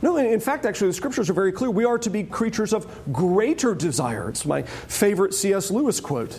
No, 0.00 0.16
in 0.16 0.40
fact, 0.40 0.64
actually, 0.64 0.88
the 0.88 0.94
scriptures 0.94 1.28
are 1.28 1.32
very 1.34 1.50
clear. 1.50 1.70
We 1.70 1.84
are 1.84 1.98
to 1.98 2.10
be 2.10 2.22
creatures 2.22 2.72
of 2.72 3.12
greater 3.12 3.74
desire. 3.74 4.28
It's 4.28 4.46
my 4.46 4.62
favorite 4.62 5.34
C.S. 5.34 5.70
Lewis 5.70 6.00
quote. 6.00 6.38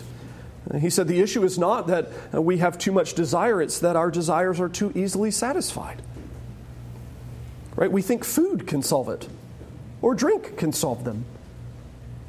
He 0.76 0.90
said 0.90 1.08
the 1.08 1.20
issue 1.20 1.44
is 1.44 1.58
not 1.58 1.86
that 1.86 2.10
we 2.32 2.58
have 2.58 2.76
too 2.76 2.92
much 2.92 3.14
desire, 3.14 3.62
it's 3.62 3.78
that 3.78 3.96
our 3.96 4.10
desires 4.10 4.60
are 4.60 4.68
too 4.68 4.92
easily 4.94 5.30
satisfied. 5.30 6.02
Right? 7.74 7.90
We 7.90 8.02
think 8.02 8.24
food 8.24 8.66
can 8.66 8.82
solve 8.82 9.08
it, 9.08 9.28
or 10.02 10.14
drink 10.14 10.58
can 10.58 10.72
solve 10.72 11.04
them, 11.04 11.24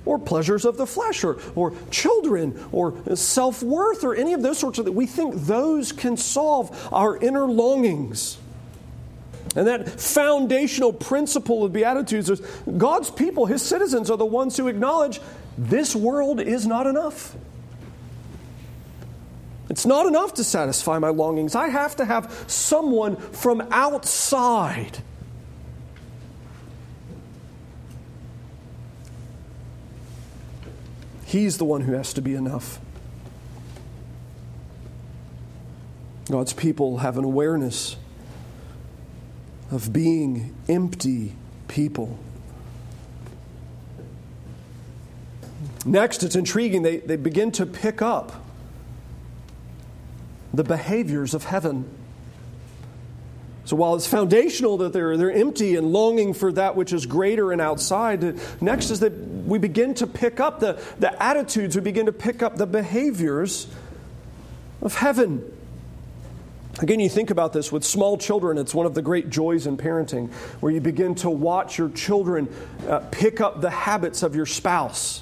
or 0.05 0.17
pleasures 0.17 0.63
of 0.63 0.77
the 0.77 0.87
flesh, 0.87 1.23
or, 1.23 1.37
or 1.55 1.73
children, 1.91 2.63
or 2.71 2.93
self 3.15 3.61
worth, 3.61 4.03
or 4.05 4.15
any 4.15 4.33
of 4.33 4.41
those 4.41 4.57
sorts 4.57 4.79
of 4.79 4.85
things. 4.85 4.95
We 4.95 5.05
think 5.05 5.35
those 5.35 5.91
can 5.91 6.15
solve 6.15 6.87
our 6.93 7.17
inner 7.17 7.45
longings. 7.45 8.37
And 9.55 9.67
that 9.67 9.99
foundational 9.99 10.93
principle 10.93 11.65
of 11.65 11.73
Beatitudes 11.73 12.29
is 12.29 12.39
God's 12.77 13.09
people, 13.09 13.47
His 13.47 13.61
citizens, 13.61 14.09
are 14.09 14.17
the 14.17 14.25
ones 14.25 14.55
who 14.55 14.67
acknowledge 14.67 15.19
this 15.57 15.95
world 15.95 16.39
is 16.39 16.65
not 16.65 16.87
enough. 16.87 17.35
It's 19.79 19.85
not 19.85 20.07
enough 20.07 20.33
to 20.33 20.43
satisfy 20.43 20.99
my 20.99 21.07
longings. 21.07 21.55
I 21.55 21.69
have 21.69 21.95
to 21.95 22.03
have 22.03 22.43
someone 22.47 23.15
from 23.15 23.65
outside. 23.71 24.97
He's 31.23 31.57
the 31.59 31.63
one 31.63 31.79
who 31.79 31.93
has 31.93 32.11
to 32.15 32.21
be 32.21 32.35
enough. 32.35 32.81
God's 36.29 36.51
people 36.51 36.97
have 36.97 37.17
an 37.17 37.23
awareness 37.23 37.95
of 39.71 39.93
being 39.93 40.53
empty 40.67 41.35
people. 41.69 42.19
Next, 45.85 46.21
it's 46.21 46.35
intriguing. 46.35 46.81
They, 46.81 46.97
they 46.97 47.15
begin 47.15 47.53
to 47.53 47.65
pick 47.65 48.01
up 48.01 48.47
the 50.53 50.63
behaviors 50.63 51.33
of 51.33 51.45
heaven. 51.45 51.85
So 53.65 53.75
while 53.75 53.93
it's 53.93 54.07
foundational 54.07 54.77
that 54.77 54.93
they're, 54.93 55.15
they're 55.15 55.31
empty 55.31 55.75
and 55.75 55.93
longing 55.93 56.33
for 56.33 56.51
that 56.53 56.75
which 56.75 56.91
is 56.91 57.05
greater 57.05 57.51
and 57.51 57.61
outside, 57.61 58.39
next 58.61 58.89
is 58.89 59.01
that 59.01 59.13
we 59.13 59.59
begin 59.59 59.93
to 59.95 60.07
pick 60.07 60.39
up 60.39 60.59
the, 60.59 60.81
the 60.97 61.21
attitudes, 61.21 61.75
we 61.75 61.81
begin 61.81 62.07
to 62.07 62.11
pick 62.11 62.41
up 62.41 62.55
the 62.57 62.65
behaviors 62.65 63.67
of 64.81 64.95
heaven. 64.95 65.43
Again, 66.79 66.99
you 66.99 67.09
think 67.09 67.29
about 67.29 67.53
this 67.53 67.71
with 67.71 67.83
small 67.83 68.17
children, 68.17 68.57
it's 68.57 68.73
one 68.73 68.85
of 68.85 68.95
the 68.95 69.01
great 69.01 69.29
joys 69.29 69.67
in 69.67 69.77
parenting, 69.77 70.31
where 70.61 70.71
you 70.71 70.81
begin 70.81 71.13
to 71.15 71.29
watch 71.29 71.77
your 71.77 71.89
children 71.89 72.47
uh, 72.87 73.01
pick 73.11 73.39
up 73.41 73.61
the 73.61 73.69
habits 73.69 74.23
of 74.23 74.35
your 74.35 74.47
spouse. 74.47 75.21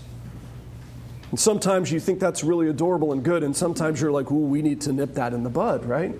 And 1.30 1.40
sometimes 1.40 1.92
you 1.92 2.00
think 2.00 2.20
that's 2.20 2.44
really 2.44 2.70
adorable 2.70 3.12
and 3.12 3.24
good, 3.24 3.44
and 3.44 3.56
sometimes 3.56 4.00
you're 4.00 4.12
like, 4.12 4.32
ooh, 4.32 4.48
we 4.48 4.62
need 4.62 4.82
to 4.82 4.94
nip 4.94 5.16
that 5.16 5.34
in 5.34 5.44
the 5.44 5.50
bud, 5.50 5.86
right? 5.86 6.14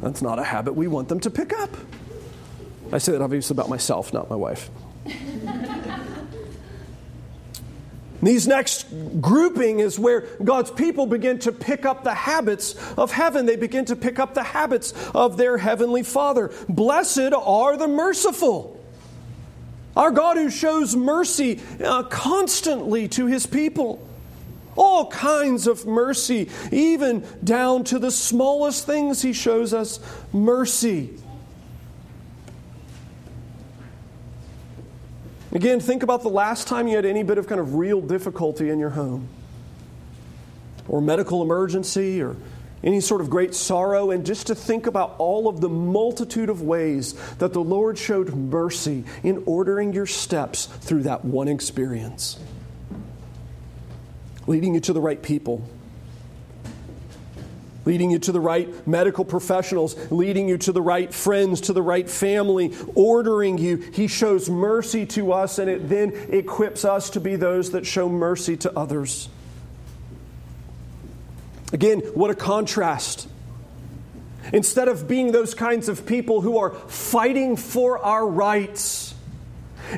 That's 0.00 0.22
not 0.22 0.38
a 0.38 0.44
habit 0.44 0.74
we 0.74 0.86
want 0.86 1.08
them 1.08 1.20
to 1.20 1.30
pick 1.30 1.52
up. 1.52 1.70
I 2.90 2.98
say 2.98 3.12
that 3.12 3.20
obviously 3.20 3.54
about 3.54 3.68
myself, 3.68 4.12
not 4.14 4.30
my 4.30 4.36
wife. 4.36 4.70
These 8.22 8.48
next 8.48 8.86
grouping 9.20 9.78
is 9.80 9.98
where 9.98 10.22
God's 10.42 10.70
people 10.70 11.06
begin 11.06 11.38
to 11.40 11.52
pick 11.52 11.86
up 11.86 12.02
the 12.02 12.14
habits 12.14 12.74
of 12.96 13.12
heaven. 13.12 13.46
They 13.46 13.56
begin 13.56 13.84
to 13.86 13.96
pick 13.96 14.18
up 14.18 14.34
the 14.34 14.42
habits 14.42 14.92
of 15.14 15.36
their 15.36 15.56
heavenly 15.56 16.02
Father. 16.02 16.50
Blessed 16.68 17.32
are 17.32 17.76
the 17.76 17.86
merciful. 17.86 18.77
Our 19.98 20.12
God 20.12 20.36
who 20.36 20.48
shows 20.48 20.94
mercy 20.94 21.60
uh, 21.84 22.04
constantly 22.04 23.08
to 23.08 23.26
his 23.26 23.46
people. 23.46 24.08
All 24.76 25.10
kinds 25.10 25.66
of 25.66 25.86
mercy, 25.86 26.50
even 26.70 27.26
down 27.42 27.82
to 27.84 27.98
the 27.98 28.12
smallest 28.12 28.86
things, 28.86 29.22
he 29.22 29.32
shows 29.32 29.74
us 29.74 29.98
mercy. 30.32 31.18
Again, 35.50 35.80
think 35.80 36.04
about 36.04 36.22
the 36.22 36.28
last 36.28 36.68
time 36.68 36.86
you 36.86 36.94
had 36.94 37.04
any 37.04 37.24
bit 37.24 37.36
of 37.36 37.48
kind 37.48 37.60
of 37.60 37.74
real 37.74 38.00
difficulty 38.00 38.70
in 38.70 38.78
your 38.78 38.90
home. 38.90 39.28
or 40.86 41.02
medical 41.02 41.42
emergency 41.42 42.22
or 42.22 42.36
any 42.82 43.00
sort 43.00 43.20
of 43.20 43.28
great 43.28 43.54
sorrow, 43.54 44.10
and 44.10 44.24
just 44.24 44.46
to 44.48 44.54
think 44.54 44.86
about 44.86 45.16
all 45.18 45.48
of 45.48 45.60
the 45.60 45.68
multitude 45.68 46.48
of 46.48 46.62
ways 46.62 47.14
that 47.36 47.52
the 47.52 47.62
Lord 47.62 47.98
showed 47.98 48.34
mercy 48.34 49.04
in 49.22 49.42
ordering 49.46 49.92
your 49.92 50.06
steps 50.06 50.66
through 50.66 51.02
that 51.02 51.24
one 51.24 51.48
experience, 51.48 52.38
leading 54.46 54.74
you 54.74 54.80
to 54.80 54.92
the 54.92 55.00
right 55.00 55.22
people. 55.22 55.68
Leading 57.84 58.10
you 58.10 58.18
to 58.18 58.32
the 58.32 58.40
right 58.40 58.86
medical 58.86 59.24
professionals, 59.24 59.96
leading 60.10 60.46
you 60.46 60.58
to 60.58 60.72
the 60.72 60.82
right 60.82 61.14
friends, 61.14 61.62
to 61.62 61.72
the 61.72 61.80
right 61.80 62.10
family, 62.10 62.74
ordering 62.94 63.56
you. 63.56 63.78
He 63.78 64.08
shows 64.08 64.50
mercy 64.50 65.06
to 65.06 65.32
us, 65.32 65.58
and 65.58 65.70
it 65.70 65.88
then 65.88 66.12
equips 66.28 66.84
us 66.84 67.08
to 67.10 67.20
be 67.20 67.36
those 67.36 67.70
that 67.70 67.86
show 67.86 68.10
mercy 68.10 68.58
to 68.58 68.78
others. 68.78 69.30
Again, 71.72 72.00
what 72.14 72.30
a 72.30 72.34
contrast. 72.34 73.28
Instead 74.52 74.88
of 74.88 75.06
being 75.06 75.32
those 75.32 75.54
kinds 75.54 75.88
of 75.88 76.06
people 76.06 76.40
who 76.40 76.58
are 76.58 76.70
fighting 76.70 77.56
for 77.56 77.98
our 77.98 78.26
rights, 78.26 79.14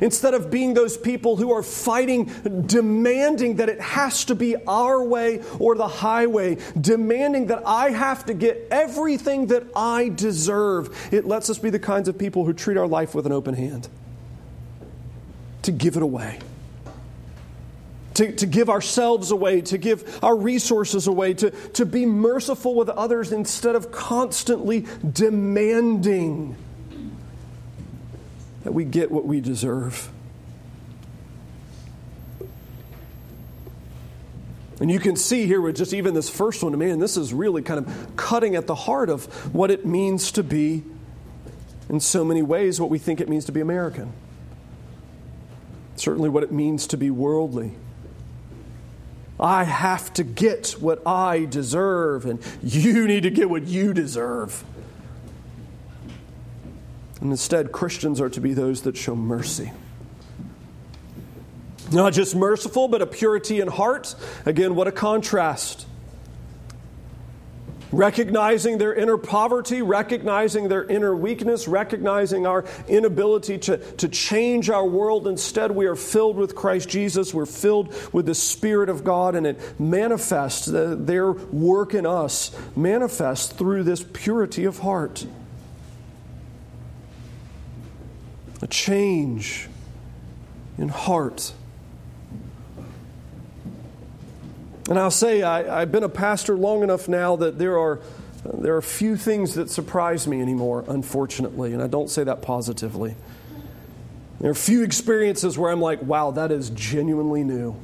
instead 0.02 0.34
of 0.34 0.50
being 0.50 0.74
those 0.74 0.96
people 0.96 1.36
who 1.36 1.52
are 1.52 1.62
fighting, 1.62 2.24
demanding 2.66 3.56
that 3.56 3.68
it 3.68 3.80
has 3.80 4.24
to 4.24 4.34
be 4.34 4.56
our 4.66 5.04
way 5.04 5.42
or 5.60 5.76
the 5.76 5.86
highway, 5.86 6.56
demanding 6.80 7.46
that 7.46 7.62
I 7.64 7.90
have 7.90 8.26
to 8.26 8.34
get 8.34 8.66
everything 8.72 9.46
that 9.48 9.64
I 9.76 10.08
deserve, 10.08 11.08
it 11.12 11.26
lets 11.26 11.48
us 11.48 11.58
be 11.58 11.70
the 11.70 11.78
kinds 11.78 12.08
of 12.08 12.18
people 12.18 12.44
who 12.44 12.52
treat 12.52 12.76
our 12.76 12.88
life 12.88 13.14
with 13.14 13.26
an 13.26 13.32
open 13.32 13.54
hand, 13.54 13.88
to 15.62 15.70
give 15.70 15.96
it 15.96 16.02
away 16.02 16.40
to, 18.20 18.32
to 18.32 18.46
give 18.46 18.68
ourselves 18.68 19.30
away, 19.30 19.62
to 19.62 19.78
give 19.78 20.22
our 20.22 20.36
resources 20.36 21.06
away, 21.06 21.32
to, 21.32 21.50
to 21.50 21.86
be 21.86 22.04
merciful 22.04 22.74
with 22.74 22.90
others 22.90 23.32
instead 23.32 23.74
of 23.74 23.90
constantly 23.90 24.84
demanding 25.10 26.54
that 28.62 28.74
we 28.74 28.84
get 28.84 29.10
what 29.10 29.24
we 29.24 29.40
deserve. 29.40 30.10
And 34.80 34.90
you 34.90 35.00
can 35.00 35.16
see 35.16 35.46
here 35.46 35.62
with 35.62 35.76
just 35.76 35.94
even 35.94 36.12
this 36.12 36.28
first 36.28 36.62
one, 36.62 36.76
man, 36.78 36.98
this 36.98 37.16
is 37.16 37.32
really 37.32 37.62
kind 37.62 37.86
of 37.86 38.16
cutting 38.16 38.54
at 38.54 38.66
the 38.66 38.74
heart 38.74 39.08
of 39.08 39.24
what 39.54 39.70
it 39.70 39.86
means 39.86 40.30
to 40.32 40.42
be, 40.42 40.84
in 41.88 42.00
so 42.00 42.22
many 42.22 42.42
ways, 42.42 42.78
what 42.78 42.90
we 42.90 42.98
think 42.98 43.22
it 43.22 43.30
means 43.30 43.46
to 43.46 43.52
be 43.52 43.60
American. 43.60 44.12
Certainly, 45.96 46.28
what 46.28 46.42
it 46.42 46.52
means 46.52 46.86
to 46.88 46.98
be 46.98 47.10
worldly. 47.10 47.72
I 49.40 49.64
have 49.64 50.12
to 50.14 50.24
get 50.24 50.72
what 50.72 51.06
I 51.06 51.46
deserve, 51.46 52.26
and 52.26 52.40
you 52.62 53.06
need 53.06 53.22
to 53.22 53.30
get 53.30 53.48
what 53.48 53.66
you 53.66 53.94
deserve. 53.94 54.62
And 57.20 57.30
instead, 57.30 57.72
Christians 57.72 58.20
are 58.20 58.28
to 58.30 58.40
be 58.40 58.54
those 58.54 58.82
that 58.82 58.96
show 58.96 59.16
mercy. 59.16 59.72
Not 61.90 62.12
just 62.12 62.36
merciful, 62.36 62.86
but 62.86 63.02
a 63.02 63.06
purity 63.06 63.60
in 63.60 63.68
heart. 63.68 64.14
Again, 64.46 64.74
what 64.74 64.86
a 64.86 64.92
contrast 64.92 65.86
recognizing 67.92 68.78
their 68.78 68.94
inner 68.94 69.16
poverty, 69.16 69.82
recognizing 69.82 70.68
their 70.68 70.84
inner 70.84 71.14
weakness, 71.14 71.66
recognizing 71.66 72.46
our 72.46 72.64
inability 72.88 73.58
to, 73.58 73.78
to 73.94 74.08
change 74.08 74.70
our 74.70 74.86
world. 74.86 75.26
Instead, 75.26 75.70
we 75.70 75.86
are 75.86 75.96
filled 75.96 76.36
with 76.36 76.54
Christ 76.54 76.88
Jesus. 76.88 77.34
We're 77.34 77.46
filled 77.46 77.94
with 78.12 78.26
the 78.26 78.34
Spirit 78.34 78.88
of 78.88 79.04
God, 79.04 79.34
and 79.34 79.46
it 79.46 79.80
manifests, 79.80 80.66
the, 80.66 80.96
their 80.98 81.32
work 81.32 81.94
in 81.94 82.06
us 82.06 82.56
manifests 82.76 83.52
through 83.52 83.84
this 83.84 84.04
purity 84.12 84.64
of 84.64 84.78
heart. 84.78 85.26
A 88.62 88.66
change 88.66 89.68
in 90.78 90.88
heart. 90.88 91.52
And 94.90 94.98
I'll 94.98 95.12
say, 95.12 95.44
I, 95.44 95.80
have 95.80 95.92
been 95.92 96.02
a 96.02 96.08
pastor 96.08 96.56
long 96.56 96.82
enough 96.82 97.08
now 97.08 97.36
that 97.36 97.58
there 97.58 97.78
are, 97.78 98.00
there 98.52 98.74
are 98.76 98.82
few 98.82 99.16
things 99.16 99.54
that 99.54 99.70
surprise 99.70 100.26
me 100.26 100.42
anymore, 100.42 100.84
unfortunately, 100.88 101.72
and 101.72 101.80
I 101.80 101.86
don't 101.86 102.10
say 102.10 102.24
that 102.24 102.42
positively. 102.42 103.14
There 104.40 104.50
are 104.50 104.54
few 104.54 104.82
experiences 104.82 105.56
where 105.56 105.70
I'm 105.70 105.80
like, 105.80 106.02
wow, 106.02 106.32
that 106.32 106.50
is 106.50 106.70
genuinely 106.70 107.44
new. 107.44 107.76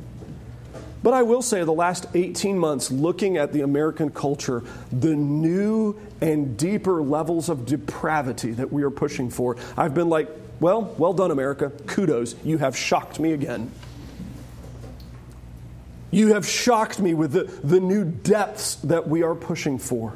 But 1.05 1.15
I 1.15 1.23
will 1.23 1.43
say, 1.43 1.63
the 1.63 1.73
last 1.73 2.07
18 2.15 2.59
months, 2.59 2.91
looking 2.91 3.37
at 3.37 3.53
the 3.53 3.61
American 3.61 4.11
culture, 4.11 4.65
the 4.91 5.15
new 5.15 5.97
and 6.21 6.57
deeper 6.57 7.03
levels 7.03 7.49
of 7.49 7.67
depravity 7.67 8.51
that 8.53 8.73
we 8.73 8.83
are 8.83 8.91
pushing 8.91 9.31
for, 9.31 9.57
I've 9.77 9.95
been 9.95 10.09
like, 10.09 10.29
well, 10.59 10.93
well 10.99 11.13
done, 11.13 11.31
America. 11.31 11.71
Kudos. 11.87 12.35
You 12.43 12.59
have 12.59 12.77
shocked 12.77 13.21
me 13.21 13.33
again. 13.33 13.71
You 16.17 16.33
have 16.33 16.49
shocked 16.49 16.99
me 16.99 17.13
with 17.13 17.33
the, 17.33 17.43
the 17.43 17.79
new 17.79 18.03
depths 18.03 18.77
that 18.77 19.07
we 19.07 19.23
are 19.23 19.35
pushing 19.35 19.77
for. 19.77 20.15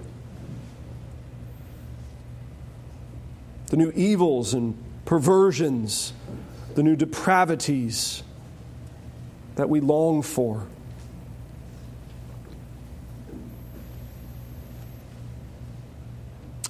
The 3.66 3.76
new 3.76 3.90
evils 3.90 4.54
and 4.54 4.82
perversions, 5.04 6.14
the 6.74 6.82
new 6.82 6.96
depravities 6.96 8.22
that 9.56 9.68
we 9.68 9.80
long 9.80 10.22
for. 10.22 10.66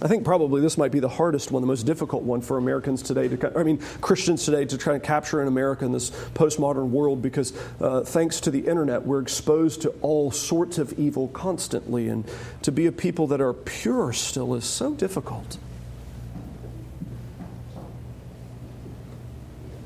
I 0.02 0.08
think 0.08 0.24
probably 0.24 0.62
this 0.62 0.78
might 0.78 0.92
be 0.92 1.00
the 1.00 1.08
hardest 1.08 1.50
one, 1.50 1.60
the 1.60 1.66
most 1.66 1.84
difficult 1.84 2.22
one 2.22 2.40
for 2.40 2.56
Americans 2.56 3.02
today, 3.02 3.28
to, 3.28 3.58
I 3.58 3.62
mean, 3.62 3.78
Christians 4.00 4.44
today 4.44 4.64
to 4.64 4.78
try 4.78 4.94
and 4.94 5.02
capture 5.02 5.42
in 5.42 5.48
America 5.48 5.84
in 5.84 5.92
this 5.92 6.10
postmodern 6.10 6.88
world 6.88 7.20
because 7.20 7.52
uh, 7.80 8.02
thanks 8.02 8.40
to 8.40 8.50
the 8.50 8.66
internet, 8.66 9.04
we're 9.04 9.20
exposed 9.20 9.82
to 9.82 9.90
all 10.00 10.30
sorts 10.30 10.78
of 10.78 10.98
evil 10.98 11.28
constantly. 11.28 12.08
And 12.08 12.24
to 12.62 12.72
be 12.72 12.86
a 12.86 12.92
people 12.92 13.26
that 13.28 13.42
are 13.42 13.52
pure 13.52 14.12
still 14.14 14.54
is 14.54 14.64
so 14.64 14.94
difficult. 14.94 15.58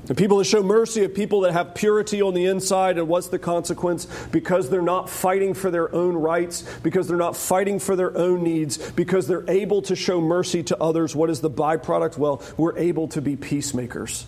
The 0.06 0.14
people 0.14 0.36
that 0.36 0.44
show 0.44 0.62
mercy 0.62 1.02
are 1.02 1.08
people 1.08 1.40
that 1.42 1.52
have 1.52 1.74
purity 1.74 2.20
on 2.20 2.34
the 2.34 2.44
inside, 2.44 2.98
and 2.98 3.08
what's 3.08 3.28
the 3.28 3.38
consequence? 3.38 4.06
Because 4.30 4.68
they're 4.68 4.82
not 4.82 5.08
fighting 5.08 5.54
for 5.54 5.70
their 5.70 5.94
own 5.94 6.14
rights, 6.14 6.62
because 6.82 7.08
they're 7.08 7.16
not 7.16 7.36
fighting 7.36 7.78
for 7.78 7.96
their 7.96 8.14
own 8.16 8.42
needs, 8.42 8.90
because 8.92 9.26
they're 9.26 9.48
able 9.48 9.80
to 9.82 9.96
show 9.96 10.20
mercy 10.20 10.62
to 10.64 10.78
others. 10.78 11.16
What 11.16 11.30
is 11.30 11.40
the 11.40 11.50
byproduct? 11.50 12.18
Well, 12.18 12.42
we're 12.58 12.76
able 12.76 13.08
to 13.08 13.22
be 13.22 13.34
peacemakers. 13.34 14.26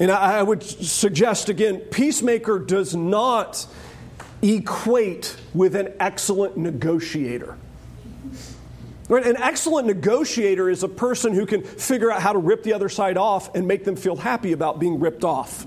And 0.00 0.10
I 0.10 0.42
would 0.42 0.64
suggest 0.64 1.48
again, 1.48 1.78
peacemaker 1.78 2.58
does 2.58 2.96
not 2.96 3.64
equate 4.42 5.36
with 5.54 5.76
an 5.76 5.92
excellent 6.00 6.56
negotiator. 6.56 7.56
Right? 9.12 9.26
An 9.26 9.36
excellent 9.36 9.88
negotiator 9.88 10.70
is 10.70 10.82
a 10.82 10.88
person 10.88 11.34
who 11.34 11.44
can 11.44 11.62
figure 11.62 12.10
out 12.10 12.22
how 12.22 12.32
to 12.32 12.38
rip 12.38 12.62
the 12.62 12.72
other 12.72 12.88
side 12.88 13.18
off 13.18 13.54
and 13.54 13.68
make 13.68 13.84
them 13.84 13.94
feel 13.94 14.16
happy 14.16 14.52
about 14.52 14.80
being 14.80 15.00
ripped 15.00 15.22
off. 15.22 15.66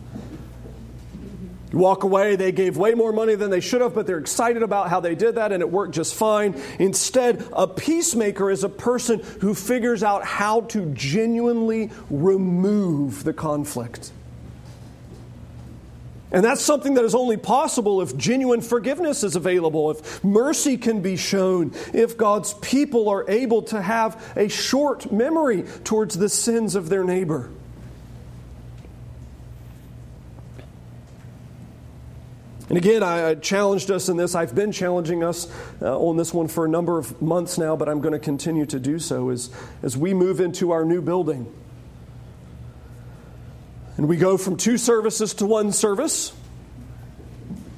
You 1.71 1.77
walk 1.77 2.01
away, 2.01 2.37
they 2.37 2.51
gave 2.51 2.75
way 2.75 2.95
more 2.95 3.11
money 3.11 3.35
than 3.35 3.51
they 3.51 3.59
should 3.59 3.81
have, 3.81 3.93
but 3.93 4.07
they're 4.07 4.17
excited 4.17 4.63
about 4.63 4.89
how 4.89 4.99
they 4.99 5.13
did 5.13 5.35
that 5.35 5.51
and 5.51 5.61
it 5.61 5.69
worked 5.69 5.93
just 5.93 6.15
fine. 6.15 6.59
Instead, 6.79 7.47
a 7.53 7.67
peacemaker 7.67 8.49
is 8.49 8.63
a 8.63 8.69
person 8.69 9.19
who 9.41 9.53
figures 9.53 10.01
out 10.01 10.25
how 10.25 10.61
to 10.61 10.87
genuinely 10.95 11.91
remove 12.09 13.23
the 13.25 13.33
conflict. 13.33 14.11
And 16.31 16.43
that's 16.43 16.61
something 16.61 16.95
that 16.95 17.05
is 17.05 17.15
only 17.15 17.37
possible 17.37 18.01
if 18.01 18.17
genuine 18.17 18.61
forgiveness 18.61 19.23
is 19.23 19.35
available, 19.35 19.91
if 19.91 20.23
mercy 20.23 20.77
can 20.77 21.01
be 21.01 21.15
shown, 21.15 21.71
if 21.93 22.17
God's 22.17 22.53
people 22.55 23.09
are 23.09 23.29
able 23.29 23.61
to 23.63 23.81
have 23.81 24.33
a 24.35 24.47
short 24.49 25.11
memory 25.11 25.63
towards 25.83 26.17
the 26.17 26.27
sins 26.27 26.75
of 26.75 26.89
their 26.89 27.03
neighbor. 27.03 27.49
And 32.67 32.79
again, 32.79 33.03
I 33.03 33.35
challenged 33.35 33.91
us 33.91 34.09
in 34.09 34.17
this. 34.17 34.33
I've 34.33 34.55
been 34.55 34.71
challenging 34.71 35.23
us 35.23 35.47
uh, 35.83 35.97
on 35.97 36.17
this 36.17 36.33
one 36.33 36.47
for 36.47 36.65
a 36.65 36.69
number 36.69 36.97
of 36.97 37.21
months 37.21 37.59
now, 37.59 37.75
but 37.75 37.87
I'm 37.87 38.01
going 38.01 38.13
to 38.13 38.19
continue 38.19 38.65
to 38.65 38.79
do 38.79 38.97
so 38.97 39.29
as, 39.29 39.51
as 39.83 39.95
we 39.95 40.15
move 40.15 40.39
into 40.39 40.71
our 40.71 40.83
new 40.83 41.01
building. 41.01 41.53
And 43.97 44.07
we 44.07 44.17
go 44.17 44.37
from 44.37 44.57
two 44.57 44.77
services 44.77 45.35
to 45.35 45.45
one 45.45 45.71
service. 45.71 46.33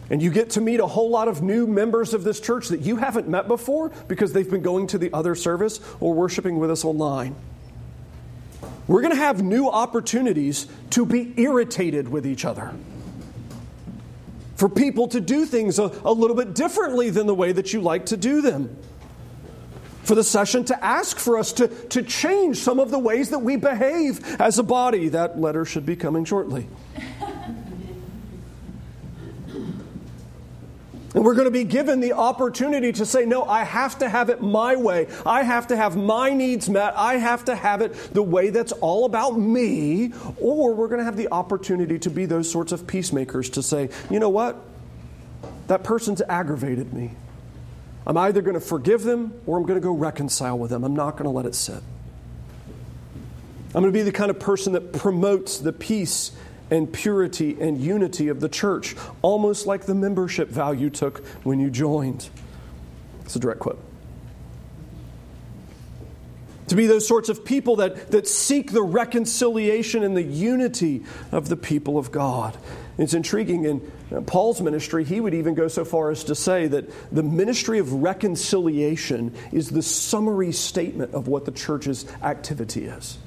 And 0.10 0.22
you 0.22 0.32
get 0.32 0.52
to 0.52 0.62
meet 0.62 0.80
a 0.80 0.88
whole 0.88 1.10
lot 1.10 1.28
of 1.28 1.42
new 1.42 1.68
members 1.68 2.14
of 2.14 2.24
this 2.24 2.40
church 2.40 2.70
that 2.70 2.82
you 2.82 2.96
haven't 2.96 3.28
met 3.28 3.48
before 3.48 3.90
because 4.08 4.34
they've 4.34 4.50
been 4.50 4.62
going 4.62 4.88
to 4.88 4.98
the 4.98 5.12
other 5.14 5.36
service 5.36 5.80
or 6.00 6.14
worshiping 6.14 6.60
with 6.60 6.72
us 6.72 6.86
online. 6.86 7.36
we're 8.88 9.02
going 9.02 9.14
to 9.14 9.20
have 9.20 9.44
new 9.44 9.70
opportunities 9.70 10.68
to 10.92 11.06
be 11.06 11.34
irritated 11.36 12.08
with 12.08 12.26
each 12.26 12.46
other. 12.46 12.74
For 14.56 14.70
people 14.70 15.10
to 15.10 15.20
do 15.20 15.46
things 15.46 15.78
a, 15.78 15.92
a 16.04 16.12
little 16.12 16.38
bit 16.38 16.56
differently 16.56 17.10
than 17.10 17.28
the 17.28 17.36
way 17.36 17.52
that 17.52 17.74
you 17.74 17.82
like 17.82 18.08
to 18.08 18.18
do 18.18 18.42
them 18.42 18.76
for 20.08 20.16
the 20.16 20.24
session 20.24 20.64
to 20.64 20.84
ask 20.86 21.20
for 21.20 21.38
us 21.38 21.52
to, 21.52 21.68
to 21.68 22.02
change 22.02 22.58
some 22.60 22.80
of 22.80 22.92
the 22.92 22.98
ways 22.98 23.30
that 23.32 23.40
we 23.40 23.58
behave 23.58 24.40
as 24.40 24.58
a 24.58 24.64
body. 24.64 25.10
That 25.10 25.38
letter 25.38 25.66
should 25.66 25.86
be 25.86 25.98
coming 25.98 26.24
shortly. 26.24 26.66
And 31.14 31.26
we're 31.26 31.34
going 31.34 31.46
to 31.46 31.52
be 31.52 31.64
given 31.64 32.00
the 32.00 32.14
opportunity 32.14 32.92
to 32.94 33.06
say, 33.06 33.26
no, 33.26 33.44
I 33.44 33.64
have 33.64 33.98
to 34.00 34.08
have 34.08 34.30
it 34.30 34.42
my 34.42 34.76
way. 34.76 35.08
I 35.26 35.44
have 35.44 35.68
to 35.68 35.76
have 35.76 35.98
my 35.98 36.32
needs 36.32 36.70
met. 36.70 36.94
I 36.96 37.16
have 37.16 37.46
to 37.46 37.56
have 37.56 37.82
it 37.82 37.94
the 38.14 38.24
way 38.24 38.50
that's 38.50 38.72
all 38.72 39.04
about 39.04 39.32
me. 39.32 40.14
Or 40.40 40.74
we're 40.74 40.88
going 40.88 41.00
to 41.00 41.06
have 41.06 41.18
the 41.18 41.30
opportunity 41.32 42.00
to 42.00 42.10
be 42.10 42.26
those 42.26 42.50
sorts 42.50 42.72
of 42.72 42.88
peacemakers 42.88 43.50
to 43.52 43.64
say, 43.64 43.90
you 44.10 44.20
know 44.20 44.30
what? 44.30 44.58
That 45.68 45.84
person's 45.84 46.22
aggravated 46.22 46.94
me. 46.94 47.12
I'm 48.08 48.16
either 48.16 48.42
going 48.42 48.54
to 48.54 48.62
forgive 48.62 49.04
them 49.04 49.34
or 49.46 49.58
I'm 49.58 49.64
going 49.64 49.80
to 49.80 49.86
go 49.86 49.92
reconcile 49.92 50.58
with 50.58 50.72
them. 50.72 50.86
I'm 50.86 50.96
not 50.96 51.12
going 51.18 51.26
to 51.26 51.30
let 51.30 51.46
it 51.46 51.54
sit. 51.54 51.84
I'm 53.76 53.82
going 53.82 53.92
to 53.92 53.92
be 53.92 54.02
the 54.02 54.14
kind 54.14 54.32
of 54.32 54.40
person 54.40 54.74
that 54.74 54.94
promotes 54.94 55.58
the 55.58 55.74
peace 55.74 56.32
and 56.72 56.92
purity 56.92 57.58
and 57.60 57.78
unity 57.78 58.30
of 58.30 58.40
the 58.40 58.48
church, 58.48 58.96
almost 59.22 59.68
like 59.68 59.86
the 59.86 59.94
membership 59.94 60.48
vow 60.48 60.72
you 60.72 60.90
took 60.90 61.26
when 61.44 61.60
you 61.60 61.70
joined. 61.70 62.30
It's 63.26 63.36
a 63.36 63.40
direct 63.40 63.60
quote. 63.60 63.84
To 66.68 66.76
be 66.76 66.88
those 66.88 67.06
sorts 67.06 67.28
of 67.28 67.44
people 67.44 67.78
that, 67.78 68.12
that 68.12 68.26
seek 68.26 68.72
the 68.72 68.82
reconciliation 68.82 70.02
and 70.04 70.16
the 70.16 70.24
unity 70.24 71.04
of 71.34 71.50
the 71.50 71.58
people 71.58 71.98
of 71.98 72.12
God. 72.12 72.58
It's 72.98 73.14
intriguing 73.14 73.66
in 73.66 74.26
Paul's 74.26 74.60
ministry, 74.60 75.04
he 75.04 75.20
would 75.20 75.34
even 75.34 75.54
go 75.54 75.68
so 75.68 75.86
far 75.86 76.10
as 76.10 76.24
to 76.26 76.36
say 76.36 76.68
that 76.68 76.90
the 77.12 77.24
ministry 77.24 77.80
of 77.80 77.94
reconciliation 77.94 79.36
is 79.52 79.70
the 79.70 79.84
summary 79.84 80.52
statement 80.52 81.14
of 81.14 81.28
what 81.28 81.46
the 81.46 81.52
church's 81.52 82.06
activity 82.24 82.86
is. 82.86 83.18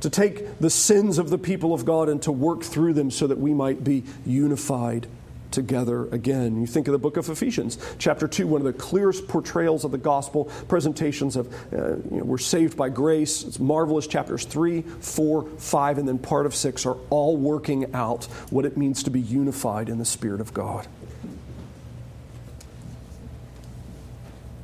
To 0.00 0.10
take 0.10 0.58
the 0.58 0.70
sins 0.70 1.18
of 1.18 1.30
the 1.30 1.38
people 1.38 1.72
of 1.72 1.84
God 1.84 2.08
and 2.08 2.20
to 2.22 2.32
work 2.32 2.64
through 2.64 2.94
them 2.94 3.10
so 3.12 3.28
that 3.28 3.38
we 3.38 3.54
might 3.54 3.84
be 3.84 4.02
unified 4.26 5.06
together 5.52 6.08
again. 6.08 6.60
You 6.60 6.66
think 6.66 6.88
of 6.88 6.92
the 6.92 6.98
book 6.98 7.16
of 7.16 7.28
Ephesians, 7.28 7.78
chapter 7.98 8.26
2, 8.26 8.46
one 8.46 8.60
of 8.60 8.66
the 8.66 8.72
clearest 8.72 9.28
portrayals 9.28 9.84
of 9.84 9.90
the 9.90 9.98
gospel, 9.98 10.46
presentations 10.68 11.36
of 11.36 11.52
uh, 11.72 11.96
you 12.10 12.18
know, 12.18 12.24
we're 12.24 12.38
saved 12.38 12.76
by 12.76 12.88
grace. 12.88 13.44
It's 13.44 13.58
marvelous. 13.58 14.06
Chapters 14.06 14.44
3, 14.44 14.82
4, 14.82 15.44
5, 15.44 15.98
and 15.98 16.08
then 16.08 16.18
part 16.18 16.46
of 16.46 16.54
6 16.54 16.86
are 16.86 16.96
all 17.10 17.36
working 17.36 17.94
out 17.94 18.24
what 18.50 18.64
it 18.64 18.76
means 18.76 19.02
to 19.04 19.10
be 19.10 19.20
unified 19.20 19.88
in 19.88 19.98
the 19.98 20.04
Spirit 20.04 20.40
of 20.40 20.52
God. 20.52 20.86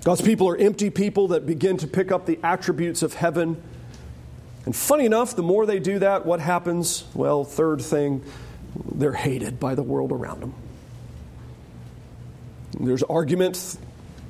God's 0.05 0.23
people 0.23 0.49
are 0.49 0.57
empty 0.57 0.91
people 0.91 1.29
that 1.29 1.45
begin 1.45 1.77
to 1.79 1.87
pick 1.87 2.11
up 2.11 2.25
the 2.25 2.39
attributes 2.43 3.03
of 3.03 3.15
heaven. 3.15 3.63
And 4.65 4.75
funny 4.75 5.05
enough, 5.05 5.37
the 5.37 5.43
more 5.43 5.67
they 5.67 5.81
do 5.81 5.99
that, 5.99 6.25
what 6.25 6.41
happens? 6.41 7.05
Well, 7.15 7.45
third 7.45 7.83
thing, 7.83 8.25
they're 8.93 9.13
hated 9.13 9.61
by 9.61 9.75
the 9.75 9.83
world 9.83 10.13
around 10.13 10.41
them. 10.41 10.55
There's 12.81 13.03
arguments 13.03 13.79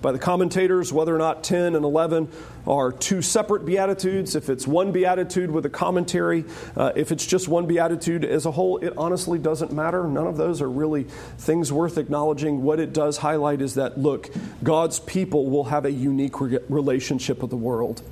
by 0.00 0.12
the 0.12 0.18
commentators 0.18 0.92
whether 0.92 1.14
or 1.14 1.18
not 1.18 1.42
10 1.42 1.74
and 1.74 1.84
11 1.84 2.30
are 2.66 2.92
two 2.92 3.20
separate 3.20 3.64
beatitudes. 3.64 4.37
If 4.37 4.48
it's 4.48 4.66
one 4.66 4.92
beatitude 4.92 5.50
with 5.50 5.66
a 5.66 5.70
commentary, 5.70 6.44
uh, 6.76 6.92
if 6.94 7.11
it's 7.12 7.26
just 7.26 7.48
one 7.48 7.66
beatitude 7.66 8.24
as 8.24 8.46
a 8.46 8.50
whole, 8.50 8.78
it 8.78 8.94
honestly 8.96 9.38
doesn't 9.38 9.72
matter. 9.72 10.04
None 10.04 10.26
of 10.26 10.37
those 10.37 10.62
are 10.62 10.70
really 10.70 11.04
things 11.38 11.72
worth 11.72 11.98
acknowledging. 11.98 12.62
What 12.62 12.80
it 12.80 12.92
does 12.92 13.18
highlight 13.18 13.61
is 13.61 13.74
that, 13.74 13.98
look, 13.98 14.30
God's 14.62 15.00
people 15.00 15.50
will 15.50 15.64
have 15.64 15.84
a 15.84 15.92
unique 15.92 16.40
re- 16.40 16.58
relationship 16.68 17.40
with 17.40 17.50
the 17.50 17.56
world. 17.56 18.02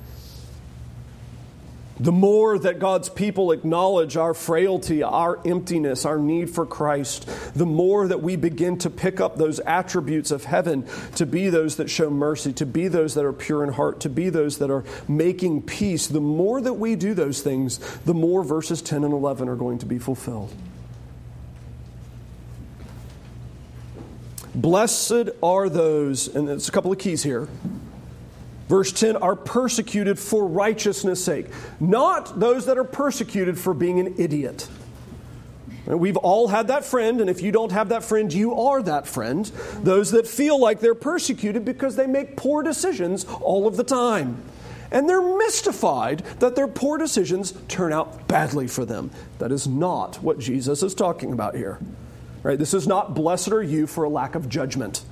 The 1.98 2.12
more 2.12 2.58
that 2.58 2.78
God's 2.78 3.08
people 3.08 3.52
acknowledge 3.52 4.18
our 4.18 4.34
frailty, 4.34 5.02
our 5.02 5.40
emptiness, 5.46 6.04
our 6.04 6.18
need 6.18 6.50
for 6.50 6.66
Christ, 6.66 7.26
the 7.54 7.64
more 7.64 8.06
that 8.08 8.22
we 8.22 8.36
begin 8.36 8.76
to 8.78 8.90
pick 8.90 9.18
up 9.18 9.36
those 9.36 9.60
attributes 9.60 10.30
of 10.30 10.44
heaven 10.44 10.86
to 11.14 11.24
be 11.24 11.48
those 11.48 11.76
that 11.76 11.88
show 11.88 12.10
mercy, 12.10 12.52
to 12.54 12.66
be 12.66 12.88
those 12.88 13.14
that 13.14 13.24
are 13.24 13.32
pure 13.32 13.64
in 13.64 13.72
heart, 13.72 14.00
to 14.00 14.10
be 14.10 14.28
those 14.28 14.58
that 14.58 14.70
are 14.70 14.84
making 15.08 15.62
peace. 15.62 16.06
The 16.06 16.20
more 16.20 16.60
that 16.60 16.74
we 16.74 16.96
do 16.96 17.14
those 17.14 17.40
things, 17.40 17.78
the 18.00 18.14
more 18.14 18.44
verses 18.44 18.82
10 18.82 19.02
and 19.02 19.14
11 19.14 19.48
are 19.48 19.56
going 19.56 19.78
to 19.78 19.86
be 19.86 19.98
fulfilled. 19.98 20.52
Blessed 24.54 25.30
are 25.42 25.70
those, 25.70 26.28
and 26.28 26.46
there's 26.46 26.68
a 26.68 26.72
couple 26.72 26.92
of 26.92 26.98
keys 26.98 27.22
here 27.22 27.48
Verse 28.68 28.90
10 28.92 29.16
are 29.16 29.36
persecuted 29.36 30.18
for 30.18 30.46
righteousness' 30.46 31.24
sake, 31.24 31.46
not 31.78 32.40
those 32.40 32.66
that 32.66 32.78
are 32.78 32.84
persecuted 32.84 33.58
for 33.58 33.74
being 33.74 34.00
an 34.00 34.14
idiot. 34.18 34.68
We've 35.86 36.16
all 36.16 36.48
had 36.48 36.66
that 36.68 36.84
friend, 36.84 37.20
and 37.20 37.30
if 37.30 37.42
you 37.42 37.52
don't 37.52 37.70
have 37.70 37.90
that 37.90 38.02
friend, 38.02 38.32
you 38.32 38.54
are 38.58 38.82
that 38.82 39.06
friend. 39.06 39.44
Those 39.84 40.10
that 40.10 40.26
feel 40.26 40.60
like 40.60 40.80
they're 40.80 40.96
persecuted 40.96 41.64
because 41.64 41.94
they 41.94 42.08
make 42.08 42.36
poor 42.36 42.64
decisions 42.64 43.24
all 43.24 43.68
of 43.68 43.76
the 43.76 43.84
time. 43.84 44.42
And 44.90 45.08
they're 45.08 45.36
mystified 45.36 46.24
that 46.40 46.56
their 46.56 46.66
poor 46.66 46.98
decisions 46.98 47.54
turn 47.68 47.92
out 47.92 48.26
badly 48.26 48.66
for 48.66 48.84
them. 48.84 49.12
That 49.38 49.52
is 49.52 49.68
not 49.68 50.16
what 50.16 50.40
Jesus 50.40 50.82
is 50.82 50.94
talking 50.94 51.32
about 51.32 51.54
here. 51.54 51.78
Right? 52.42 52.58
This 52.58 52.74
is 52.74 52.86
not 52.88 53.14
blessed 53.14 53.52
are 53.52 53.62
you 53.62 53.86
for 53.86 54.04
a 54.04 54.08
lack 54.08 54.34
of 54.34 54.48
judgment. 54.48 55.04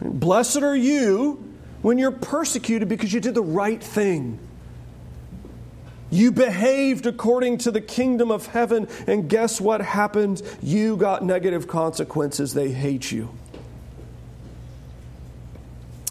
Blessed 0.00 0.62
are 0.62 0.76
you 0.76 1.51
when 1.82 1.98
you're 1.98 2.10
persecuted 2.10 2.88
because 2.88 3.12
you 3.12 3.20
did 3.20 3.34
the 3.34 3.42
right 3.42 3.82
thing. 3.82 4.38
You 6.10 6.30
behaved 6.30 7.06
according 7.06 7.58
to 7.58 7.70
the 7.70 7.80
kingdom 7.80 8.30
of 8.30 8.46
heaven, 8.46 8.86
and 9.06 9.28
guess 9.28 9.60
what 9.60 9.80
happened? 9.80 10.42
You 10.62 10.96
got 10.96 11.24
negative 11.24 11.66
consequences. 11.66 12.52
They 12.52 12.70
hate 12.70 13.10
you. 13.10 13.30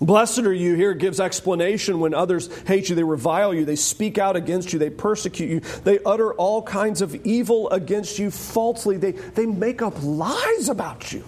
Blessed 0.01 0.39
are 0.39 0.53
you 0.53 0.73
here 0.73 0.95
gives 0.95 1.19
explanation 1.19 1.99
when 1.99 2.15
others 2.15 2.49
hate 2.63 2.89
you, 2.89 2.95
they 2.95 3.03
revile 3.03 3.53
you, 3.53 3.65
they 3.65 3.75
speak 3.75 4.17
out 4.17 4.35
against 4.35 4.73
you, 4.73 4.79
they 4.79 4.89
persecute 4.89 5.47
you, 5.47 5.59
they 5.83 5.99
utter 6.03 6.33
all 6.33 6.63
kinds 6.63 7.03
of 7.03 7.13
evil 7.23 7.69
against 7.69 8.17
you 8.17 8.31
falsely, 8.31 8.97
they, 8.97 9.11
they 9.11 9.45
make 9.45 9.83
up 9.83 9.93
lies 10.01 10.69
about 10.69 11.13
you. 11.13 11.23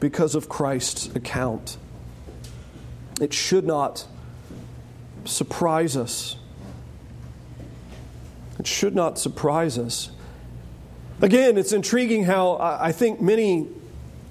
Because 0.00 0.34
of 0.34 0.48
Christ's 0.48 1.14
account. 1.14 1.76
It 3.20 3.32
should 3.32 3.64
not 3.64 4.06
surprise 5.24 5.96
us. 5.96 6.36
It 8.58 8.66
should 8.66 8.94
not 8.94 9.18
surprise 9.18 9.78
us. 9.78 10.10
Again, 11.20 11.58
it's 11.58 11.72
intriguing 11.72 12.24
how 12.24 12.58
I 12.60 12.92
think 12.92 13.20
many 13.20 13.68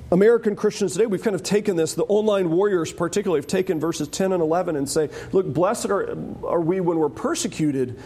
American 0.09 0.55
Christians 0.55 0.93
today, 0.93 1.05
we've 1.05 1.21
kind 1.21 1.35
of 1.35 1.43
taken 1.43 1.75
this, 1.75 1.93
the 1.93 2.05
online 2.05 2.49
warriors 2.49 2.93
particularly, 2.93 3.39
have 3.39 3.47
taken 3.47 3.77
verses 3.79 4.07
10 4.07 4.31
and 4.31 4.41
11 4.41 4.77
and 4.77 4.89
say, 4.89 5.09
look, 5.33 5.53
blessed 5.53 5.87
are, 5.87 6.11
are 6.45 6.61
we 6.61 6.79
when 6.79 6.97
we're 6.97 7.09
persecuted, 7.09 7.99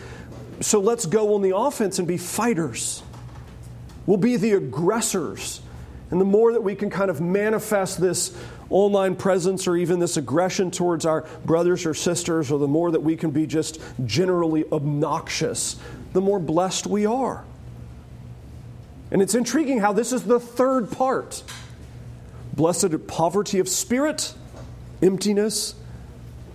so 0.61 0.79
let's 0.79 1.05
go 1.05 1.35
on 1.35 1.43
the 1.43 1.55
offense 1.55 1.99
and 1.99 2.07
be 2.07 2.17
fighters. 2.17 3.03
We'll 4.07 4.17
be 4.17 4.35
the 4.35 4.53
aggressors. 4.53 5.61
And 6.11 6.19
the 6.19 6.25
more 6.25 6.51
that 6.51 6.61
we 6.61 6.75
can 6.75 6.89
kind 6.89 7.09
of 7.09 7.21
manifest 7.21 7.99
this 7.99 8.37
online 8.69 9.15
presence 9.15 9.65
or 9.65 9.77
even 9.77 9.99
this 9.99 10.17
aggression 10.17 10.69
towards 10.69 11.05
our 11.05 11.25
brothers 11.45 11.85
or 11.85 11.93
sisters, 11.93 12.51
or 12.51 12.59
the 12.59 12.67
more 12.67 12.91
that 12.91 12.99
we 12.99 13.15
can 13.15 13.31
be 13.31 13.47
just 13.47 13.79
generally 14.05 14.65
obnoxious, 14.71 15.77
the 16.11 16.21
more 16.21 16.39
blessed 16.39 16.85
we 16.85 17.05
are. 17.05 17.45
And 19.09 19.21
it's 19.21 19.35
intriguing 19.35 19.79
how 19.79 19.93
this 19.93 20.11
is 20.11 20.23
the 20.23 20.39
third 20.39 20.91
part 20.91 21.43
blessed 22.53 23.07
poverty 23.07 23.59
of 23.59 23.69
spirit, 23.69 24.33
emptiness, 25.01 25.73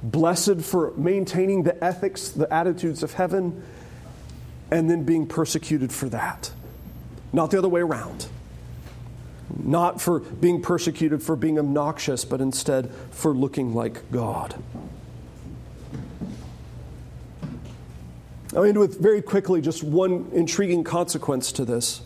blessed 0.02 0.60
for 0.60 0.92
maintaining 0.96 1.62
the 1.62 1.82
ethics, 1.82 2.28
the 2.28 2.52
attitudes 2.52 3.02
of 3.02 3.14
heaven, 3.14 3.64
and 4.70 4.90
then 4.90 5.04
being 5.04 5.26
persecuted 5.26 5.90
for 5.90 6.10
that. 6.10 6.52
Not 7.32 7.50
the 7.50 7.58
other 7.58 7.68
way 7.68 7.80
around 7.80 8.28
not 9.62 10.00
for 10.00 10.20
being 10.20 10.60
persecuted 10.62 11.22
for 11.22 11.36
being 11.36 11.58
obnoxious, 11.58 12.24
but 12.24 12.40
instead 12.40 12.90
for 13.10 13.32
looking 13.32 13.74
like 13.74 14.10
God. 14.10 14.54
I'll 18.54 18.64
end 18.64 18.78
with 18.78 18.98
very 19.00 19.20
quickly 19.22 19.60
just 19.60 19.82
one 19.82 20.30
intriguing 20.32 20.82
consequence 20.82 21.52
to 21.52 21.64
this. 21.64 22.00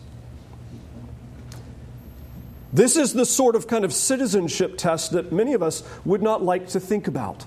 This 2.73 2.95
is 2.95 3.13
the 3.13 3.25
sort 3.25 3.55
of 3.55 3.67
kind 3.67 3.83
of 3.83 3.93
citizenship 3.93 4.77
test 4.77 5.11
that 5.11 5.31
many 5.31 5.53
of 5.53 5.61
us 5.61 5.83
would 6.05 6.21
not 6.21 6.43
like 6.43 6.69
to 6.69 6.79
think 6.79 7.07
about. 7.07 7.45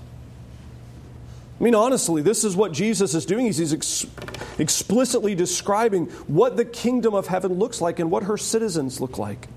I 1.59 1.63
mean, 1.63 1.73
honestly, 1.73 2.21
this 2.21 2.43
is 2.43 2.55
what 2.55 2.73
Jesus 2.73 3.15
is 3.15 3.25
doing. 3.25 3.45
He's 3.45 3.73
ex- 3.73 4.05
explicitly 4.59 5.35
describing 5.35 6.07
what 6.27 6.57
the 6.57 6.65
kingdom 6.65 7.13
of 7.13 7.27
heaven 7.27 7.53
looks 7.53 7.81
like 7.81 7.99
and 7.99 8.11
what 8.11 8.23
her 8.23 8.37
citizens 8.37 8.99
look 8.99 9.17
like. 9.17 9.47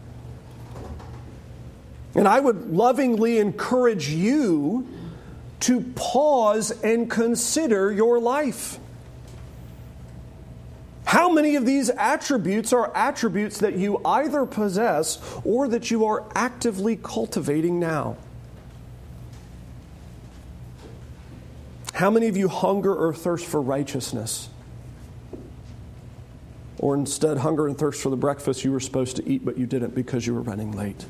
And 2.19 2.27
I 2.27 2.41
would 2.41 2.73
lovingly 2.73 3.39
encourage 3.39 4.09
you 4.09 4.89
to 5.61 5.83
pause 5.95 6.73
and 6.83 7.09
consider 7.09 7.93
your 7.93 8.19
life. 8.19 8.81
How 11.05 11.31
many 11.31 11.55
of 11.55 11.65
these 11.65 11.91
attributes 11.91 12.73
are 12.73 12.91
attributes 12.93 13.59
that 13.59 13.77
you 13.77 14.01
either 14.05 14.47
possess 14.47 15.21
or 15.45 15.69
that 15.69 15.93
you 15.93 16.07
are 16.07 16.25
actively 16.35 16.97
cultivating 16.97 17.79
now? 17.79 18.17
How 21.95 22.11
many 22.11 22.27
of 22.27 22.37
you 22.37 22.49
hunger 22.49 22.93
or 22.93 23.15
thirst 23.15 23.47
for 23.47 23.63
righteousness? 23.63 24.49
Or 26.81 26.97
instead, 26.97 27.39
hunger 27.39 27.69
and 27.69 27.79
thirst 27.79 28.03
for 28.03 28.11
the 28.11 28.17
breakfast 28.17 28.65
you 28.65 28.73
were 28.73 28.81
supposed 28.81 29.15
to 29.19 29.29
eat, 29.29 29.45
but 29.45 29.57
you 29.57 29.67
didn't 29.67 29.95
because 29.95 30.27
you 30.27 30.35
were 30.35 30.43
running 30.43 30.73
late? 30.73 31.07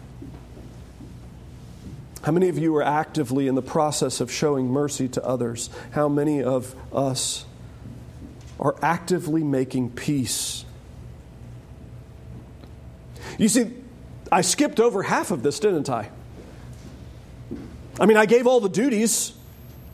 How 2.22 2.32
many 2.32 2.48
of 2.48 2.58
you 2.58 2.74
are 2.76 2.82
actively 2.82 3.46
in 3.46 3.54
the 3.54 3.62
process 3.62 4.20
of 4.20 4.30
showing 4.30 4.68
mercy 4.68 5.08
to 5.08 5.24
others? 5.24 5.70
How 5.92 6.08
many 6.08 6.42
of 6.42 6.74
us 6.92 7.44
are 8.58 8.74
actively 8.82 9.44
making 9.44 9.90
peace? 9.90 10.64
You 13.38 13.48
see, 13.48 13.72
I 14.32 14.40
skipped 14.40 14.80
over 14.80 15.04
half 15.04 15.30
of 15.30 15.42
this, 15.42 15.60
didn't 15.60 15.88
I? 15.88 16.10
I 18.00 18.06
mean, 18.06 18.16
I 18.16 18.26
gave 18.26 18.46
all 18.46 18.60
the 18.60 18.68
duties. 18.68 19.32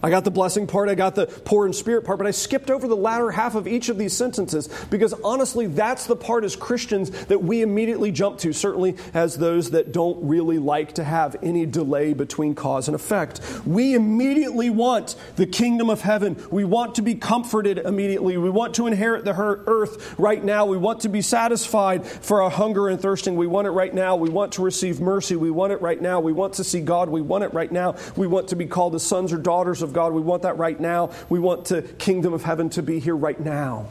I 0.04 0.10
got 0.10 0.24
the 0.24 0.30
blessing 0.30 0.66
part, 0.66 0.90
I 0.90 0.94
got 0.94 1.14
the 1.14 1.24
poor 1.24 1.64
in 1.64 1.72
spirit 1.72 2.04
part, 2.04 2.18
but 2.18 2.26
I 2.26 2.30
skipped 2.30 2.70
over 2.70 2.86
the 2.86 2.94
latter 2.94 3.30
half 3.30 3.54
of 3.54 3.66
each 3.66 3.88
of 3.88 3.96
these 3.96 4.14
sentences 4.14 4.68
because 4.90 5.14
honestly, 5.24 5.66
that's 5.66 6.04
the 6.04 6.14
part 6.14 6.44
as 6.44 6.56
Christians 6.56 7.08
that 7.28 7.42
we 7.42 7.62
immediately 7.62 8.12
jump 8.12 8.38
to, 8.40 8.52
certainly 8.52 8.96
as 9.14 9.38
those 9.38 9.70
that 9.70 9.92
don't 9.92 10.22
really 10.28 10.58
like 10.58 10.92
to 10.96 11.04
have 11.04 11.36
any 11.42 11.64
delay 11.64 12.12
between 12.12 12.54
cause 12.54 12.86
and 12.86 12.94
effect. 12.94 13.40
We 13.64 13.94
immediately 13.94 14.68
want 14.68 15.16
the 15.36 15.46
kingdom 15.46 15.88
of 15.88 16.02
heaven. 16.02 16.36
We 16.50 16.64
want 16.64 16.96
to 16.96 17.02
be 17.02 17.14
comforted 17.14 17.78
immediately. 17.78 18.36
We 18.36 18.50
want 18.50 18.74
to 18.74 18.86
inherit 18.86 19.24
the 19.24 19.32
earth 19.34 20.18
right 20.18 20.44
now. 20.44 20.66
We 20.66 20.76
want 20.76 21.00
to 21.00 21.08
be 21.08 21.22
satisfied 21.22 22.06
for 22.06 22.42
our 22.42 22.50
hunger 22.50 22.88
and 22.88 23.00
thirsting. 23.00 23.36
We 23.36 23.46
want 23.46 23.68
it 23.68 23.70
right 23.70 23.94
now. 23.94 24.16
We 24.16 24.28
want 24.28 24.52
to 24.52 24.62
receive 24.62 25.00
mercy. 25.00 25.34
We 25.34 25.50
want 25.50 25.72
it 25.72 25.80
right 25.80 26.02
now. 26.02 26.20
We 26.20 26.34
want 26.34 26.52
to 26.54 26.64
see 26.64 26.82
God. 26.82 27.08
We 27.08 27.22
want 27.22 27.44
it 27.44 27.54
right 27.54 27.72
now. 27.72 27.96
We 28.16 28.26
want 28.26 28.48
to 28.48 28.56
be 28.56 28.66
called 28.66 28.92
the 28.92 29.00
sons 29.00 29.32
or 29.32 29.38
daughters 29.38 29.80
of 29.80 29.93
God. 29.94 30.12
We 30.12 30.20
want 30.20 30.42
that 30.42 30.58
right 30.58 30.78
now. 30.78 31.12
We 31.30 31.38
want 31.38 31.66
the 31.66 31.82
kingdom 31.82 32.34
of 32.34 32.42
heaven 32.42 32.68
to 32.70 32.82
be 32.82 32.98
here 33.00 33.16
right 33.16 33.38
now. 33.40 33.88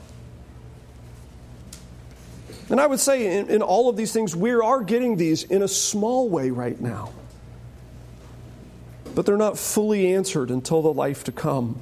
And 2.70 2.80
I 2.80 2.88
would 2.88 3.00
say 3.00 3.38
in, 3.38 3.50
in 3.50 3.62
all 3.62 3.90
of 3.90 3.98
these 3.98 4.14
things, 4.14 4.36
we 4.36 4.52
are 4.52 4.84
getting 4.84 5.18
these 5.18 5.44
in 5.44 5.62
a 5.62 5.68
small 5.68 6.30
way 6.30 6.50
right 6.50 6.80
now. 6.80 7.12
But 9.16 9.26
they're 9.26 9.38
not 9.38 9.58
fully 9.58 10.14
answered 10.14 10.50
until 10.50 10.82
the 10.82 10.94
life 10.94 11.24
to 11.26 11.32
come. 11.32 11.80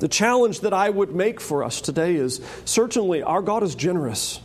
The 0.00 0.08
challenge 0.08 0.60
that 0.60 0.74
I 0.74 0.90
would 0.90 1.14
make 1.14 1.40
for 1.40 1.64
us 1.64 1.80
today 1.80 2.16
is 2.16 2.40
certainly 2.64 3.22
our 3.22 3.40
God 3.40 3.62
is 3.62 3.74
generous. 3.74 4.40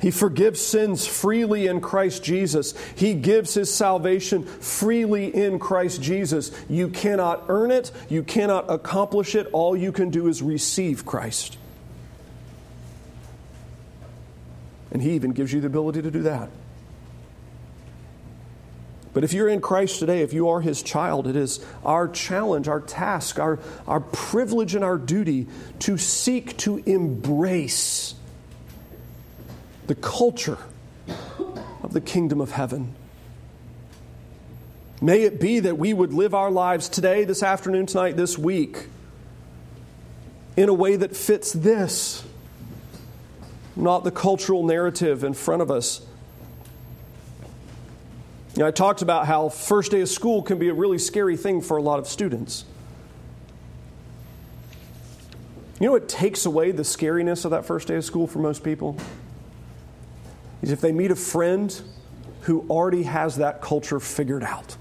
He 0.00 0.10
forgives 0.10 0.60
sins 0.60 1.06
freely 1.06 1.66
in 1.66 1.80
Christ 1.80 2.24
Jesus. 2.24 2.74
He 2.96 3.14
gives 3.14 3.54
his 3.54 3.72
salvation 3.72 4.44
freely 4.44 5.34
in 5.34 5.58
Christ 5.58 6.00
Jesus. 6.00 6.52
You 6.68 6.88
cannot 6.88 7.44
earn 7.48 7.70
it, 7.70 7.92
you 8.08 8.22
cannot 8.22 8.70
accomplish 8.70 9.34
it. 9.34 9.48
All 9.52 9.76
you 9.76 9.92
can 9.92 10.10
do 10.10 10.26
is 10.28 10.42
receive 10.42 11.04
Christ. 11.04 11.58
And 14.90 15.02
he 15.02 15.12
even 15.12 15.32
gives 15.32 15.52
you 15.52 15.60
the 15.60 15.66
ability 15.66 16.02
to 16.02 16.10
do 16.10 16.22
that. 16.22 16.50
But 19.12 19.24
if 19.24 19.32
you're 19.32 19.48
in 19.48 19.60
Christ 19.60 19.98
today, 19.98 20.22
if 20.22 20.32
you 20.32 20.48
are 20.48 20.60
his 20.60 20.82
child, 20.82 21.26
it 21.26 21.34
is 21.36 21.64
our 21.84 22.08
challenge, 22.08 22.68
our 22.68 22.80
task, 22.80 23.38
our, 23.38 23.58
our 23.86 24.00
privilege, 24.00 24.74
and 24.74 24.84
our 24.84 24.98
duty 24.98 25.48
to 25.80 25.98
seek 25.98 26.56
to 26.58 26.78
embrace 26.78 28.14
the 29.90 29.96
culture 29.96 30.56
of 31.82 31.92
the 31.92 32.00
kingdom 32.00 32.40
of 32.40 32.52
heaven. 32.52 32.94
May 35.02 35.22
it 35.22 35.40
be 35.40 35.58
that 35.58 35.78
we 35.78 35.92
would 35.92 36.12
live 36.12 36.32
our 36.32 36.48
lives 36.48 36.88
today, 36.88 37.24
this 37.24 37.42
afternoon, 37.42 37.86
tonight, 37.86 38.16
this 38.16 38.38
week, 38.38 38.86
in 40.56 40.68
a 40.68 40.72
way 40.72 40.94
that 40.94 41.16
fits 41.16 41.52
this, 41.52 42.22
not 43.74 44.04
the 44.04 44.12
cultural 44.12 44.62
narrative 44.62 45.24
in 45.24 45.34
front 45.34 45.60
of 45.60 45.72
us. 45.72 46.06
You 48.54 48.60
know, 48.60 48.68
I 48.68 48.70
talked 48.70 49.02
about 49.02 49.26
how 49.26 49.48
first 49.48 49.90
day 49.90 50.02
of 50.02 50.08
school 50.08 50.40
can 50.40 50.60
be 50.60 50.68
a 50.68 50.74
really 50.74 50.98
scary 50.98 51.36
thing 51.36 51.62
for 51.62 51.76
a 51.78 51.82
lot 51.82 51.98
of 51.98 52.06
students. 52.06 52.64
You 55.80 55.86
know 55.86 55.92
what 55.92 56.08
takes 56.08 56.46
away 56.46 56.70
the 56.70 56.84
scariness 56.84 57.44
of 57.44 57.50
that 57.50 57.64
first 57.64 57.88
day 57.88 57.96
of 57.96 58.04
school 58.04 58.28
for 58.28 58.38
most 58.38 58.62
people? 58.62 58.96
Is 60.62 60.70
if 60.70 60.80
they 60.80 60.92
meet 60.92 61.10
a 61.10 61.16
friend 61.16 61.80
who 62.42 62.66
already 62.68 63.04
has 63.04 63.36
that 63.36 63.60
culture 63.60 64.00
figured 64.00 64.42
out. 64.42 64.76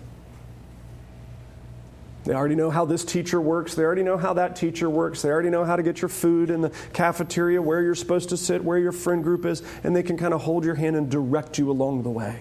They 2.26 2.34
already 2.34 2.56
know 2.56 2.70
how 2.70 2.86
this 2.86 3.04
teacher 3.06 3.40
works. 3.42 3.76
They 3.76 3.84
already 3.84 4.04
know 4.04 4.18
how 4.18 4.34
that 4.34 4.56
teacher 4.56 4.90
works. 4.90 5.22
They 5.22 5.30
already 5.30 5.50
know 5.50 5.66
how 5.66 5.76
to 5.78 5.84
get 5.84 6.02
your 6.02 6.10
food 6.10 6.50
in 6.50 6.62
the 6.62 6.70
cafeteria, 6.94 7.62
where 7.62 7.82
you're 7.82 7.96
supposed 7.96 8.30
to 8.30 8.38
sit, 8.38 8.64
where 8.64 8.78
your 8.78 8.92
friend 8.92 9.24
group 9.24 9.46
is, 9.46 9.64
and 9.84 9.96
they 9.96 10.04
can 10.04 10.18
kind 10.18 10.34
of 10.34 10.42
hold 10.42 10.64
your 10.64 10.76
hand 10.76 10.96
and 10.96 11.10
direct 11.10 11.58
you 11.58 11.72
along 11.72 12.04
the 12.04 12.10
way. 12.10 12.40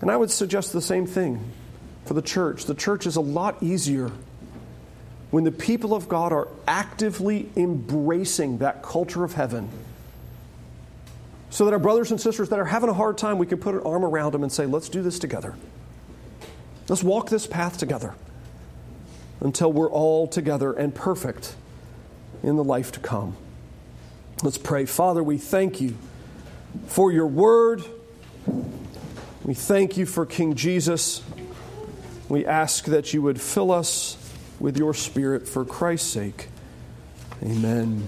And 0.00 0.10
I 0.10 0.16
would 0.16 0.30
suggest 0.30 0.72
the 0.72 0.80
same 0.80 1.06
thing 1.06 1.44
for 2.06 2.14
the 2.14 2.22
church. 2.22 2.64
The 2.64 2.74
church 2.74 3.06
is 3.06 3.16
a 3.16 3.20
lot 3.20 3.62
easier 3.62 4.10
when 5.30 5.44
the 5.44 5.52
people 5.52 5.94
of 5.94 6.08
God 6.08 6.32
are 6.32 6.48
actively 6.66 7.50
embracing 7.54 8.58
that 8.58 8.82
culture 8.82 9.24
of 9.24 9.34
heaven 9.34 9.68
so 11.50 11.64
that 11.64 11.72
our 11.72 11.78
brothers 11.78 12.10
and 12.12 12.20
sisters 12.20 12.48
that 12.48 12.58
are 12.58 12.64
having 12.64 12.88
a 12.88 12.94
hard 12.94 13.18
time, 13.18 13.36
we 13.36 13.46
can 13.46 13.58
put 13.58 13.74
an 13.74 13.80
arm 13.80 14.04
around 14.04 14.32
them 14.32 14.42
and 14.42 14.52
say, 14.52 14.66
let's 14.66 14.88
do 14.88 15.02
this 15.02 15.18
together. 15.18 15.56
Let's 16.88 17.02
walk 17.02 17.28
this 17.28 17.46
path 17.46 17.76
together 17.76 18.14
until 19.40 19.72
we're 19.72 19.90
all 19.90 20.26
together 20.26 20.72
and 20.72 20.94
perfect 20.94 21.54
in 22.42 22.56
the 22.56 22.64
life 22.64 22.92
to 22.92 23.00
come. 23.00 23.36
Let's 24.42 24.58
pray. 24.58 24.86
Father, 24.86 25.22
we 25.22 25.38
thank 25.38 25.80
you 25.80 25.96
for 26.86 27.12
your 27.12 27.26
word. 27.26 27.82
We 29.44 29.54
thank 29.54 29.96
you 29.96 30.06
for 30.06 30.24
King 30.24 30.54
Jesus. 30.54 31.22
We 32.28 32.46
ask 32.46 32.84
that 32.86 33.12
you 33.12 33.22
would 33.22 33.40
fill 33.40 33.72
us 33.72 34.16
with 34.60 34.76
your 34.78 34.94
spirit 34.94 35.48
for 35.48 35.64
Christ's 35.64 36.08
sake. 36.08 36.48
Amen. 37.42 38.06